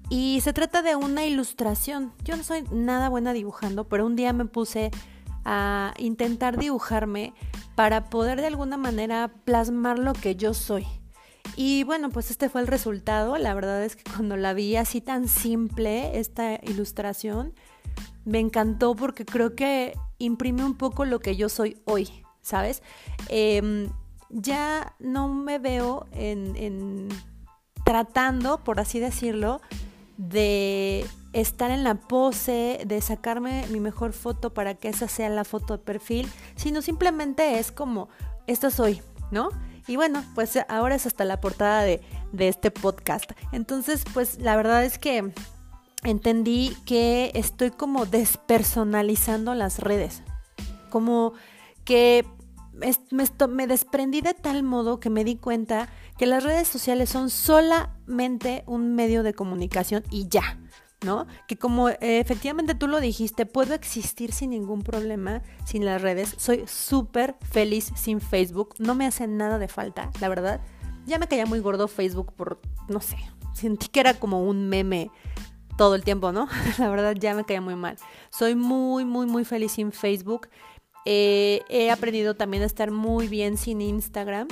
Y 0.10 0.42
se 0.42 0.52
trata 0.52 0.82
de 0.82 0.98
una 0.98 1.26
ilustración. 1.26 2.12
Yo 2.26 2.36
no 2.36 2.44
soy 2.44 2.66
nada 2.70 3.08
buena 3.08 3.32
dibujando, 3.32 3.88
pero 3.88 4.06
un 4.06 4.18
día 4.18 4.34
me 4.34 4.44
puse 4.44 4.92
a 5.45 5.93
intentar 5.97 6.58
dibujarme 6.58 7.34
para 7.75 8.10
poder 8.10 8.41
de 8.41 8.47
alguna 8.47 8.77
manera 8.77 9.32
plasmar 9.45 9.99
lo 9.99 10.13
que 10.13 10.36
yo 10.36 10.54
soy. 10.54 10.86
Y 11.56 11.84
bueno, 11.84 12.10
pues 12.10 12.32
este 12.32 12.49
fue 12.49 12.62
el 12.62 12.67
resultado. 12.67 13.38
La 13.38 13.54
verdad 13.54 13.84
es 13.84 13.95
que 13.95 14.04
cuando 14.10 14.38
la 14.38 14.54
vi 14.54 14.75
así 14.75 15.01
tan 15.01 15.27
simple, 15.27 16.17
esta 16.19 16.56
ilustración, 16.63 17.54
me 18.25 18.39
encantó 18.39 18.95
porque 18.95 19.25
creo 19.25 19.56
que 19.56 19.93
imprime 20.17 20.63
un 20.63 20.75
poco 20.75 21.06
lo 21.06 21.19
que 21.19 21.36
yo 21.36 21.49
soy 21.49 21.82
hoy, 21.86 22.10
¿sabes? 22.41 22.84
Em, 23.30 23.89
ya 24.30 24.95
no 24.99 25.27
me 25.27 25.60
veo 25.60 26.06
en, 26.13 27.10
tratando, 27.84 28.63
por 28.63 28.80
así 28.80 28.99
decirlo, 28.99 29.62
de 30.17 31.06
estar 31.34 31.72
en 31.72 31.84
la 31.84 31.96
pose, 31.96 32.82
de 32.86 33.02
sacarme 33.02 33.65
mi 33.70 33.80
mejor 33.80 34.13
foto 34.13 34.54
para 34.54 34.76
que 34.76 34.89
esa 34.89 35.08
sea 35.08 35.30
la 35.30 35.44
foto 35.44 35.78
de 35.78 35.84
perfil, 35.84 36.32
sino 36.56 36.82
simplemente 36.82 37.60
es 37.60 37.72
como, 37.72 38.10
esta 38.48 38.70
soy, 38.70 39.02
¿no? 39.32 39.50
Y 39.88 39.96
bueno, 39.96 40.24
pues 40.36 40.58
ahora 40.70 40.96
es 40.96 41.06
hasta 41.06 41.26
la 41.26 41.39
portada 41.39 41.84
de, 41.84 42.02
de 42.32 42.48
este 42.48 42.72
podcast. 42.72 43.32
Entonces, 43.52 44.04
pues 44.13 44.39
la 44.39 44.56
verdad 44.56 44.84
es 44.84 45.00
que 45.00 45.34
entendí 46.04 46.76
que 46.86 47.32
estoy 47.34 47.72
como 47.72 48.06
despersonalizando 48.06 49.54
las 49.56 49.80
redes, 49.80 50.24
como 50.89 51.34
que 51.84 52.26
me, 53.50 53.67
desprendí 53.67 54.22
de 54.22 54.34
tal 54.34 54.63
modo 54.63 55.00
que 55.00 55.10
me 55.10 55.24
di 55.24 55.36
cuenta 55.36 55.89
que 56.17 56.26
las 56.26 56.44
redes 56.44 56.67
sociales 56.67 57.10
son 57.10 57.30
solamente 57.30 58.63
un 58.65 58.96
medio 58.96 59.24
de 59.24 59.34
comunicación 59.34 60.04
y 60.10 60.28
ya, 60.28 60.60
¿no? 61.04 61.28
Que 61.48 61.58
como 61.58 61.90
eh, 61.90 61.98
efectivamente 62.02 62.76
tú 62.76 62.88
lo 62.88 63.00
dijiste, 63.00 63.46
puedo 63.46 63.74
existir 63.74 64.32
sin 64.32 64.52
ningún 64.52 64.82
problema 64.82 65.42
sin 65.66 65.86
las 65.86 66.02
redes. 66.02 66.36
Soy 66.38 66.64
súper 66.68 67.36
feliz 67.42 67.92
sin 67.96 68.22
Facebook, 68.22 68.76
no 68.80 68.96
me 68.96 69.06
hace 69.06 69.28
nada 69.28 69.60
de 69.60 69.68
falta, 69.68 70.12
la 70.20 70.30
verdad. 70.30 70.62
Ya 71.06 71.18
me 71.18 71.28
caía 71.28 71.46
muy 71.46 71.60
gordo 71.60 71.88
Facebook 71.88 72.34
por, 72.34 72.62
no 72.88 73.02
sé, 73.02 73.18
sentí 73.54 73.88
que 73.88 74.00
era 74.00 74.14
como 74.14 74.44
un 74.48 74.70
meme 74.70 75.10
todo 75.78 75.96
el 75.96 76.04
tiempo, 76.04 76.32
¿no? 76.32 76.48
La 76.78 76.90
verdad 76.90 77.16
ya 77.20 77.34
me 77.34 77.44
caía 77.44 77.62
muy 77.62 77.76
mal. 77.76 77.98
Soy 78.30 78.56
muy, 78.56 79.04
muy, 79.06 79.26
muy 79.26 79.46
feliz 79.46 79.72
sin 79.72 79.92
Facebook. 79.92 80.48
Eh, 81.06 81.62
he 81.70 81.90
aprendido 81.90 82.36
también 82.36 82.62
a 82.64 82.68
estar 82.68 82.92
muy 82.92 83.28
bien 83.28 83.58
sin 83.58 83.82
Instagram. 83.82 84.48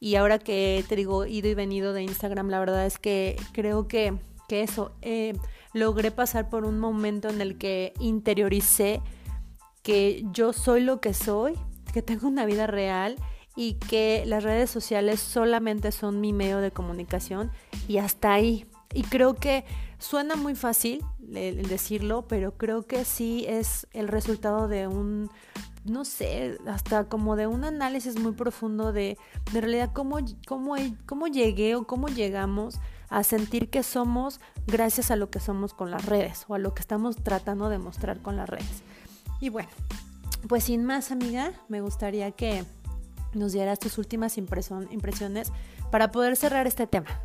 Y 0.00 0.14
ahora 0.14 0.38
que 0.38 0.84
te 0.88 0.94
digo, 0.94 1.26
ido 1.26 1.48
y 1.48 1.54
venido 1.54 1.92
de 1.92 2.02
Instagram, 2.04 2.48
la 2.50 2.60
verdad 2.60 2.86
es 2.86 2.98
que 2.98 3.36
creo 3.52 3.88
que, 3.88 4.16
que 4.48 4.62
eso, 4.62 4.92
eh, 5.02 5.34
logré 5.72 6.10
pasar 6.10 6.48
por 6.48 6.64
un 6.64 6.78
momento 6.78 7.28
en 7.28 7.40
el 7.40 7.58
que 7.58 7.92
interioricé 8.00 9.00
que 9.82 10.24
yo 10.32 10.52
soy 10.52 10.82
lo 10.82 11.00
que 11.00 11.14
soy, 11.14 11.54
que 11.92 12.02
tengo 12.02 12.28
una 12.28 12.46
vida 12.46 12.66
real 12.66 13.16
y 13.56 13.74
que 13.74 14.24
las 14.26 14.44
redes 14.44 14.70
sociales 14.70 15.20
solamente 15.20 15.92
son 15.92 16.20
mi 16.20 16.32
medio 16.32 16.58
de 16.58 16.70
comunicación 16.70 17.50
y 17.86 17.98
hasta 17.98 18.32
ahí. 18.32 18.66
Y 18.94 19.02
creo 19.02 19.34
que 19.34 19.64
Suena 19.98 20.36
muy 20.36 20.54
fácil 20.54 21.04
el, 21.34 21.66
decirlo, 21.66 22.26
pero 22.28 22.56
creo 22.56 22.86
que 22.86 23.04
sí 23.04 23.44
es 23.48 23.88
el 23.92 24.06
resultado 24.06 24.68
de 24.68 24.86
un, 24.86 25.28
no 25.84 26.04
sé, 26.04 26.56
hasta 26.66 27.08
como 27.08 27.34
de 27.34 27.48
un 27.48 27.64
análisis 27.64 28.16
muy 28.16 28.32
profundo 28.32 28.92
de, 28.92 29.18
de 29.52 29.60
realidad 29.60 29.90
cómo, 29.92 30.18
cómo, 30.46 30.76
cómo 31.04 31.26
llegué 31.26 31.74
o 31.74 31.84
cómo 31.84 32.06
llegamos 32.06 32.78
a 33.08 33.22
sentir 33.24 33.70
que 33.70 33.82
somos 33.82 34.40
gracias 34.66 35.10
a 35.10 35.16
lo 35.16 35.30
que 35.30 35.40
somos 35.40 35.74
con 35.74 35.90
las 35.90 36.04
redes 36.04 36.44
o 36.48 36.54
a 36.54 36.58
lo 36.58 36.74
que 36.74 36.80
estamos 36.80 37.16
tratando 37.16 37.68
de 37.68 37.78
mostrar 37.78 38.20
con 38.20 38.36
las 38.36 38.48
redes. 38.48 38.82
Y 39.40 39.48
bueno, 39.48 39.70
pues 40.48 40.64
sin 40.64 40.84
más 40.84 41.10
amiga, 41.10 41.52
me 41.68 41.80
gustaría 41.80 42.30
que 42.32 42.64
nos 43.34 43.52
dieras 43.52 43.78
tus 43.78 43.98
últimas 43.98 44.38
impresiones 44.38 45.52
para 45.90 46.10
poder 46.10 46.36
cerrar 46.36 46.66
este 46.66 46.86
tema. 46.86 47.20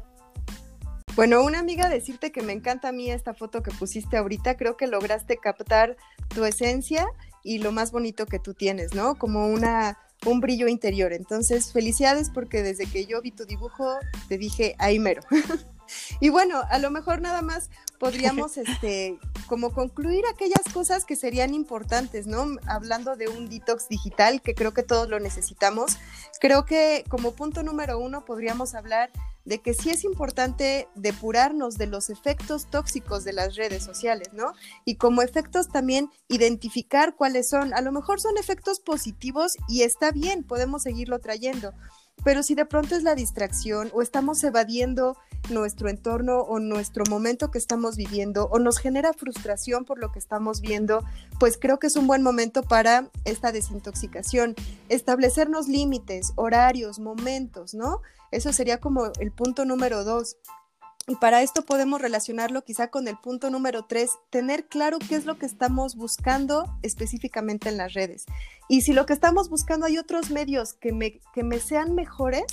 Bueno, 1.16 1.44
una 1.44 1.60
amiga 1.60 1.90
decirte 1.90 2.32
que 2.32 2.42
me 2.42 2.54
encanta 2.54 2.90
a 2.90 2.92
mí 2.92 3.12
esta 3.12 3.34
foto 3.36 3.62
que 3.62 3.72
pusiste 3.72 4.18
ahorita, 4.18 4.58
creo 4.58 4.78
que 4.78 4.88
lograste 4.88 5.38
captar 5.38 5.96
tu 6.30 6.44
esencia 6.44 7.06
y 7.44 7.60
lo 7.60 7.72
más 7.72 7.92
bonito 7.92 8.26
que 8.26 8.40
tú 8.40 8.56
tienes, 8.56 8.96
¿no? 8.96 9.16
Como 9.16 9.48
una 9.48 10.00
un 10.26 10.40
brillo 10.40 10.68
interior. 10.68 11.14
Entonces, 11.14 11.72
felicidades 11.72 12.30
porque 12.30 12.64
desde 12.64 12.86
que 12.86 13.06
yo 13.06 13.22
vi 13.22 13.32
tu 13.32 13.46
dibujo 13.46 13.98
te 14.28 14.38
dije, 14.38 14.76
ahí 14.80 15.00
mero. 15.00 15.22
y 16.20 16.30
bueno, 16.30 16.62
a 16.70 16.80
lo 16.80 16.92
mejor 16.92 17.22
nada 17.22 17.42
más 17.42 17.70
podríamos, 18.00 18.58
este, 18.58 19.20
como 19.48 19.74
concluir 19.74 20.26
aquellas 20.32 20.64
cosas 20.74 21.06
que 21.06 21.16
serían 21.16 21.54
importantes, 21.54 22.28
¿no? 22.28 22.46
Hablando 22.68 23.16
de 23.16 23.28
un 23.28 23.50
detox 23.50 23.88
digital, 23.88 24.42
que 24.42 24.56
creo 24.56 24.74
que 24.74 24.84
todos 24.84 25.10
lo 25.10 25.20
necesitamos. 25.20 25.98
Creo 26.40 26.66
que 26.66 27.04
como 27.10 27.32
punto 27.32 27.64
número 27.64 28.00
uno 28.00 28.26
podríamos 28.26 28.76
hablar 28.76 29.12
de 29.46 29.60
que 29.60 29.74
sí 29.74 29.90
es 29.90 30.04
importante 30.04 30.88
depurarnos 30.96 31.78
de 31.78 31.88
los 31.88 32.10
efectos 32.10 32.70
tóxicos 32.70 33.24
de 33.24 33.34
las 33.34 33.56
redes 33.56 33.84
sociales, 33.84 34.30
¿no? 34.34 34.54
Y 34.86 34.96
como 34.96 35.22
efectos 35.22 35.68
también 35.68 36.10
identificar 36.30 37.16
cuáles 37.16 37.50
son. 37.50 37.74
A 37.74 37.82
lo 37.82 37.92
mejor 37.92 38.22
son 38.22 38.38
efectos 38.38 38.80
positivos 38.80 39.54
y 39.68 39.82
está 39.82 40.12
bien, 40.12 40.44
podemos 40.44 40.84
seguirlo 40.84 41.20
trayendo, 41.20 41.74
pero 42.24 42.44
si 42.44 42.56
de 42.56 42.66
pronto 42.66 42.96
es 42.96 43.04
la 43.04 43.16
distracción 43.16 43.90
o 43.94 44.02
estamos 44.02 44.44
evadiendo 44.44 45.18
nuestro 45.50 45.90
entorno 45.90 46.40
o 46.40 46.60
nuestro 46.60 47.04
momento 47.10 47.52
que 47.52 47.58
estamos 47.58 47.98
viviendo 47.98 48.46
o 48.46 48.60
nos 48.60 48.78
genera 48.78 49.14
frustración 49.14 49.84
por 49.84 50.00
lo 50.00 50.12
que 50.12 50.20
estamos 50.20 50.62
viendo, 50.62 51.04
pues 51.40 51.58
creo 51.58 51.80
que 51.80 51.88
es 51.88 51.96
un 51.96 52.08
buen 52.08 52.24
momento 52.24 52.64
para 52.64 53.10
esta 53.26 53.52
desintoxicación. 53.52 54.56
Establecernos 54.90 55.68
límites, 55.68 56.32
horarios, 56.36 57.00
momentos, 57.00 57.74
¿no? 57.74 58.02
Eso 58.32 58.54
sería 58.54 58.80
como 58.80 59.12
el 59.20 59.32
punto 59.32 59.66
número 59.66 60.04
dos. 60.04 60.38
Y 61.06 61.16
para 61.16 61.42
esto 61.42 61.66
podemos 61.66 62.02
relacionarlo 62.02 62.64
quizá 62.64 62.88
con 62.88 63.10
el 63.10 63.18
punto 63.18 63.50
número 63.50 63.84
tres, 63.84 64.12
tener 64.30 64.68
claro 64.68 65.00
qué 65.00 65.16
es 65.16 65.26
lo 65.26 65.38
que 65.38 65.46
estamos 65.46 65.96
buscando 65.96 66.78
específicamente 66.82 67.68
en 67.68 67.76
las 67.76 67.94
redes. 67.94 68.26
Y 68.70 68.82
si 68.82 68.94
lo 68.94 69.06
que 69.06 69.12
estamos 69.12 69.50
buscando 69.50 69.86
hay 69.86 69.98
otros 69.98 70.30
medios 70.30 70.74
que 70.74 70.94
me, 70.94 71.20
que 71.34 71.44
me 71.44 71.60
sean 71.60 71.94
mejores, 71.94 72.46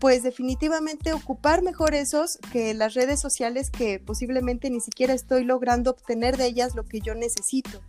pues 0.00 0.24
definitivamente 0.24 1.12
ocupar 1.12 1.62
mejor 1.62 1.94
esos 1.94 2.38
que 2.50 2.74
las 2.74 2.94
redes 2.94 3.20
sociales 3.20 3.70
que 3.70 4.00
posiblemente 4.00 4.68
ni 4.68 4.80
siquiera 4.80 5.14
estoy 5.14 5.44
logrando 5.44 5.92
obtener 5.92 6.36
de 6.36 6.46
ellas 6.46 6.74
lo 6.74 6.84
que 6.84 7.00
yo 7.00 7.14
necesito. 7.14 7.80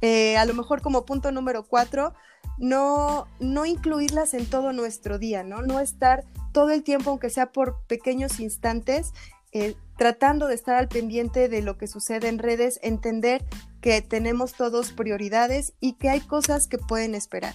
Eh, 0.00 0.36
a 0.36 0.44
lo 0.46 0.54
mejor 0.54 0.82
como 0.82 1.04
punto 1.04 1.30
número 1.30 1.62
cuatro, 1.62 2.12
no, 2.58 3.26
no 3.38 3.66
incluirlas 3.66 4.34
en 4.34 4.46
todo 4.46 4.72
nuestro 4.72 5.18
día, 5.18 5.42
¿no? 5.42 5.62
No 5.62 5.80
estar 5.80 6.24
todo 6.52 6.70
el 6.70 6.82
tiempo, 6.82 7.10
aunque 7.10 7.30
sea 7.30 7.52
por 7.52 7.80
pequeños 7.86 8.38
instantes, 8.38 9.12
eh, 9.54 9.76
tratando 9.96 10.48
de 10.48 10.54
estar 10.54 10.74
al 10.74 10.88
pendiente 10.88 11.48
de 11.48 11.62
lo 11.62 11.78
que 11.78 11.86
sucede 11.86 12.28
en 12.28 12.38
redes, 12.38 12.80
entender 12.82 13.44
que 13.80 14.02
tenemos 14.02 14.54
todos 14.54 14.92
prioridades 14.92 15.74
y 15.80 15.94
que 15.94 16.10
hay 16.10 16.20
cosas 16.20 16.66
que 16.66 16.78
pueden 16.78 17.14
esperar. 17.14 17.54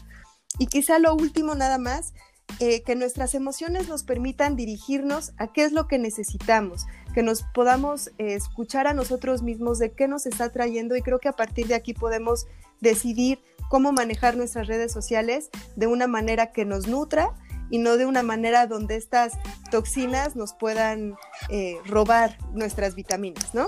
Y 0.57 0.67
quizá 0.67 0.97
lo 0.97 1.13
último 1.13 1.55
nada 1.55 1.77
más, 1.77 2.13
eh, 2.59 2.83
que 2.83 2.95
nuestras 2.95 3.35
emociones 3.35 3.87
nos 3.87 4.03
permitan 4.03 4.55
dirigirnos 4.55 5.33
a 5.37 5.53
qué 5.53 5.63
es 5.63 5.71
lo 5.71 5.87
que 5.87 5.97
necesitamos, 5.97 6.87
que 7.13 7.21
nos 7.21 7.43
podamos 7.53 8.07
eh, 8.17 8.33
escuchar 8.33 8.87
a 8.87 8.93
nosotros 8.93 9.43
mismos 9.43 9.77
de 9.77 9.91
qué 9.91 10.07
nos 10.07 10.25
está 10.25 10.51
trayendo 10.51 10.95
y 10.95 11.01
creo 11.01 11.19
que 11.19 11.29
a 11.29 11.35
partir 11.35 11.67
de 11.67 11.75
aquí 11.75 11.93
podemos 11.93 12.47
decidir 12.81 13.39
cómo 13.69 13.91
manejar 13.91 14.35
nuestras 14.35 14.67
redes 14.67 14.91
sociales 14.91 15.49
de 15.75 15.87
una 15.87 16.07
manera 16.07 16.51
que 16.51 16.65
nos 16.65 16.87
nutra 16.87 17.33
y 17.69 17.77
no 17.77 17.97
de 17.97 18.05
una 18.05 18.23
manera 18.23 18.67
donde 18.67 18.95
estas 18.95 19.33
toxinas 19.71 20.35
nos 20.35 20.53
puedan 20.53 21.15
eh, 21.49 21.77
robar 21.85 22.37
nuestras 22.53 22.95
vitaminas, 22.95 23.53
¿no? 23.53 23.67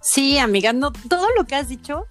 Sí, 0.00 0.38
amiga, 0.38 0.72
no, 0.72 0.92
todo 0.92 1.26
lo 1.36 1.44
que 1.46 1.56
has 1.56 1.68
dicho 1.68 2.06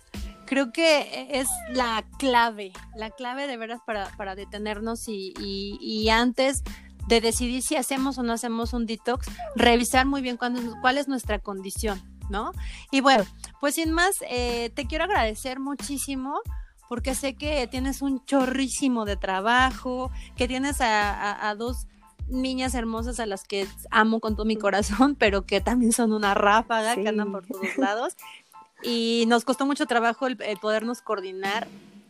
creo 0.45 0.71
que 0.71 1.27
es 1.31 1.47
la 1.69 2.05
clave, 2.17 2.71
la 2.95 3.09
clave 3.09 3.47
de 3.47 3.57
veras 3.57 3.81
para, 3.85 4.35
detenernos 4.35 5.07
y, 5.07 5.33
y, 5.39 6.09
antes 6.09 6.63
de 7.07 7.21
decidir 7.21 7.61
si 7.61 7.75
hacemos 7.75 8.17
o 8.17 8.23
no 8.23 8.33
hacemos 8.33 8.73
un 8.73 8.85
detox, 8.85 9.27
revisar 9.55 10.05
muy 10.05 10.21
bien 10.21 10.37
cuál 10.37 10.97
es 10.97 11.07
nuestra 11.07 11.39
condición, 11.39 12.01
¿no? 12.29 12.51
Y 12.91 13.01
bueno, 13.01 13.25
pues 13.59 13.75
sin 13.75 13.91
más, 13.91 14.15
eh, 14.29 14.71
te 14.75 14.85
quiero 14.85 15.03
agradecer 15.03 15.59
muchísimo 15.59 16.39
porque 16.89 17.15
sé 17.15 17.35
que 17.35 17.67
tienes 17.67 18.01
un 18.01 18.23
chorrísimo 18.25 19.05
de 19.05 19.17
trabajo, 19.17 20.11
que 20.35 20.47
tienes 20.47 20.77
a, 20.81 21.53
dos 21.57 21.87
niñas 22.27 22.73
hermosas 22.73 23.19
a 23.19 23.25
las 23.25 23.43
que 23.43 23.67
amo 23.91 24.19
con 24.19 24.35
todo 24.35 24.45
mi 24.45 24.55
corazón, 24.55 25.15
pero 25.19 25.45
que 25.45 25.61
también 25.61 25.93
son 25.93 26.13
una 26.13 26.33
ráfaga, 26.33 26.95
que 26.95 27.07
andan 27.07 27.31
por 27.31 27.45
todos 27.45 27.77
lados. 27.77 28.15
Y 28.83 29.25
nos 29.27 29.45
costó 29.45 29.65
mucho 29.65 29.85
trabajo 29.85 30.27
el, 30.27 30.37
podernos 30.61 31.01
coordinar. 31.01 31.67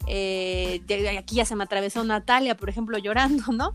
Eh, 0.07 0.81
aquí 1.19 1.35
ya 1.35 1.45
se 1.45 1.55
me 1.55 1.63
atravesó 1.63 2.03
Natalia, 2.03 2.55
por 2.57 2.69
ejemplo, 2.69 2.97
llorando, 2.97 3.45
¿no? 3.51 3.73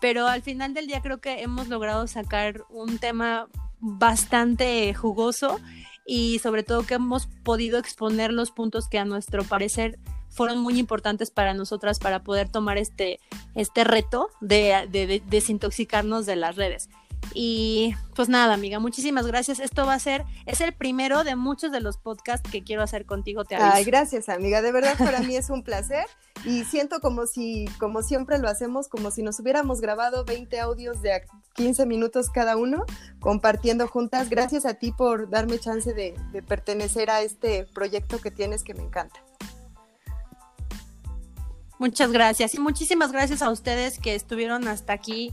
Pero 0.00 0.26
al 0.26 0.42
final 0.42 0.74
del 0.74 0.86
día 0.86 1.00
creo 1.00 1.18
que 1.20 1.42
hemos 1.42 1.68
logrado 1.68 2.06
sacar 2.06 2.64
un 2.68 2.98
tema 2.98 3.48
bastante 3.80 4.92
jugoso 4.94 5.58
y 6.06 6.38
sobre 6.38 6.62
todo 6.62 6.86
que 6.86 6.94
hemos 6.94 7.26
podido 7.26 7.78
exponer 7.78 8.32
los 8.32 8.50
puntos 8.50 8.88
que 8.88 8.98
a 8.98 9.04
nuestro 9.04 9.42
parecer 9.44 9.98
fueron 10.30 10.58
muy 10.58 10.78
importantes 10.78 11.30
para 11.30 11.54
nosotras 11.54 11.98
para 11.98 12.22
poder 12.22 12.48
tomar 12.48 12.78
este, 12.78 13.20
este 13.54 13.84
reto 13.84 14.28
de, 14.40 15.22
desintoxicarnos 15.26 16.26
de 16.26 16.36
las 16.36 16.56
redes. 16.56 16.88
Y 17.34 17.94
pues 18.14 18.28
nada, 18.28 18.54
amiga, 18.54 18.78
muchísimas 18.78 19.26
gracias. 19.26 19.58
Esto 19.58 19.84
va 19.84 19.94
a 19.94 19.98
ser, 19.98 20.24
es 20.46 20.60
el 20.60 20.72
primero 20.72 21.24
de 21.24 21.36
muchos 21.36 21.72
de 21.72 21.80
los 21.80 21.98
podcasts 21.98 22.48
que 22.50 22.62
quiero 22.62 22.82
hacer 22.82 23.04
contigo, 23.04 23.44
te 23.44 23.56
Ay, 23.56 23.84
gracias, 23.84 24.28
amiga. 24.28 24.62
De 24.62 24.72
verdad, 24.72 24.96
para 24.98 25.20
mí 25.20 25.36
es 25.36 25.50
un 25.50 25.62
placer. 25.62 26.06
Y 26.44 26.64
siento 26.64 27.00
como 27.00 27.26
si, 27.26 27.66
como 27.78 28.02
siempre 28.02 28.38
lo 28.38 28.48
hacemos, 28.48 28.88
como 28.88 29.10
si 29.10 29.22
nos 29.22 29.40
hubiéramos 29.40 29.80
grabado 29.80 30.24
20 30.24 30.60
audios 30.60 31.02
de 31.02 31.22
15 31.54 31.86
minutos 31.86 32.30
cada 32.30 32.56
uno, 32.56 32.84
compartiendo 33.20 33.88
juntas. 33.88 34.30
Gracias 34.30 34.64
a 34.64 34.74
ti 34.74 34.92
por 34.92 35.28
darme 35.28 35.58
chance 35.58 35.92
de 35.92 36.14
pertenecer 36.46 37.10
a 37.10 37.22
este 37.22 37.66
proyecto 37.74 38.20
que 38.20 38.30
tienes 38.30 38.62
que 38.62 38.74
me 38.74 38.82
encanta. 38.82 39.20
Muchas 41.78 42.10
gracias. 42.10 42.54
Y 42.54 42.58
muchísimas 42.58 43.12
gracias 43.12 43.42
a 43.42 43.50
ustedes 43.50 43.98
que 43.98 44.14
estuvieron 44.14 44.66
hasta 44.68 44.92
aquí, 44.92 45.32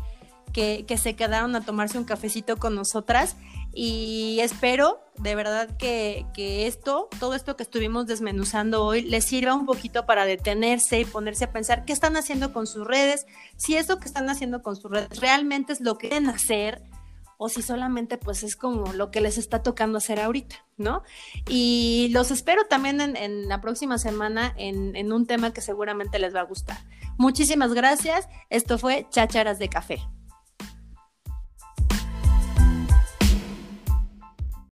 que, 0.51 0.85
se 1.01 1.15
quedaron 1.15 1.55
a 1.55 1.61
tomarse 1.61 1.97
un 1.97 2.03
cafecito 2.03 2.57
con 2.57 2.75
nosotras. 2.75 3.35
Y 3.73 4.37
espero 4.41 4.99
de 5.17 5.35
verdad 5.35 5.77
que, 5.77 6.25
que, 6.33 6.67
esto, 6.67 7.07
todo 7.19 7.33
esto 7.33 7.55
que 7.55 7.63
estuvimos 7.63 8.05
desmenuzando 8.05 8.83
hoy, 8.83 9.01
les 9.01 9.25
sirva 9.25 9.55
un 9.55 9.65
poquito 9.65 10.05
para 10.05 10.25
detenerse 10.25 10.99
y 10.99 11.05
ponerse 11.05 11.45
a 11.45 11.51
pensar 11.51 11.85
qué 11.85 11.93
están 11.93 12.17
haciendo 12.17 12.53
con 12.53 12.67
sus 12.67 12.85
redes, 12.85 13.25
si 13.57 13.75
eso 13.75 13.99
que 13.99 14.05
están 14.05 14.29
haciendo 14.29 14.61
con 14.61 14.75
sus 14.75 14.91
redes 14.91 15.19
realmente 15.19 15.73
es 15.73 15.81
lo 15.81 15.97
que 15.97 16.09
quieren 16.09 16.29
hacer 16.29 16.81
o 17.43 17.49
si 17.49 17.61
solamente 17.61 18.17
pues 18.17 18.41
es 18.43 18.55
como 18.55 18.93
lo 18.93 19.11
que 19.11 19.19
les 19.19 19.37
está 19.37 19.61
tocando 19.63 19.97
hacer 19.97 20.21
ahorita, 20.21 20.65
¿no? 20.77 21.03
Y 21.49 22.07
los 22.13 22.31
espero 22.31 22.63
también 22.69 23.01
en, 23.01 23.49
la 23.49 23.59
próxima 23.59 23.97
semana 23.97 24.53
en, 24.55 24.95
en 24.95 25.11
un 25.11 25.27
tema 25.27 25.51
que 25.51 25.59
seguramente 25.59 26.19
les 26.19 26.33
va 26.33 26.39
a 26.39 26.45
gustar. 26.45 26.77
Muchísimas 27.17 27.73
gracias. 27.73 28.29
Esto 28.49 28.77
fue 28.77 29.07
Chácharas 29.09 29.59
de 29.59 29.67
Café. 29.67 29.99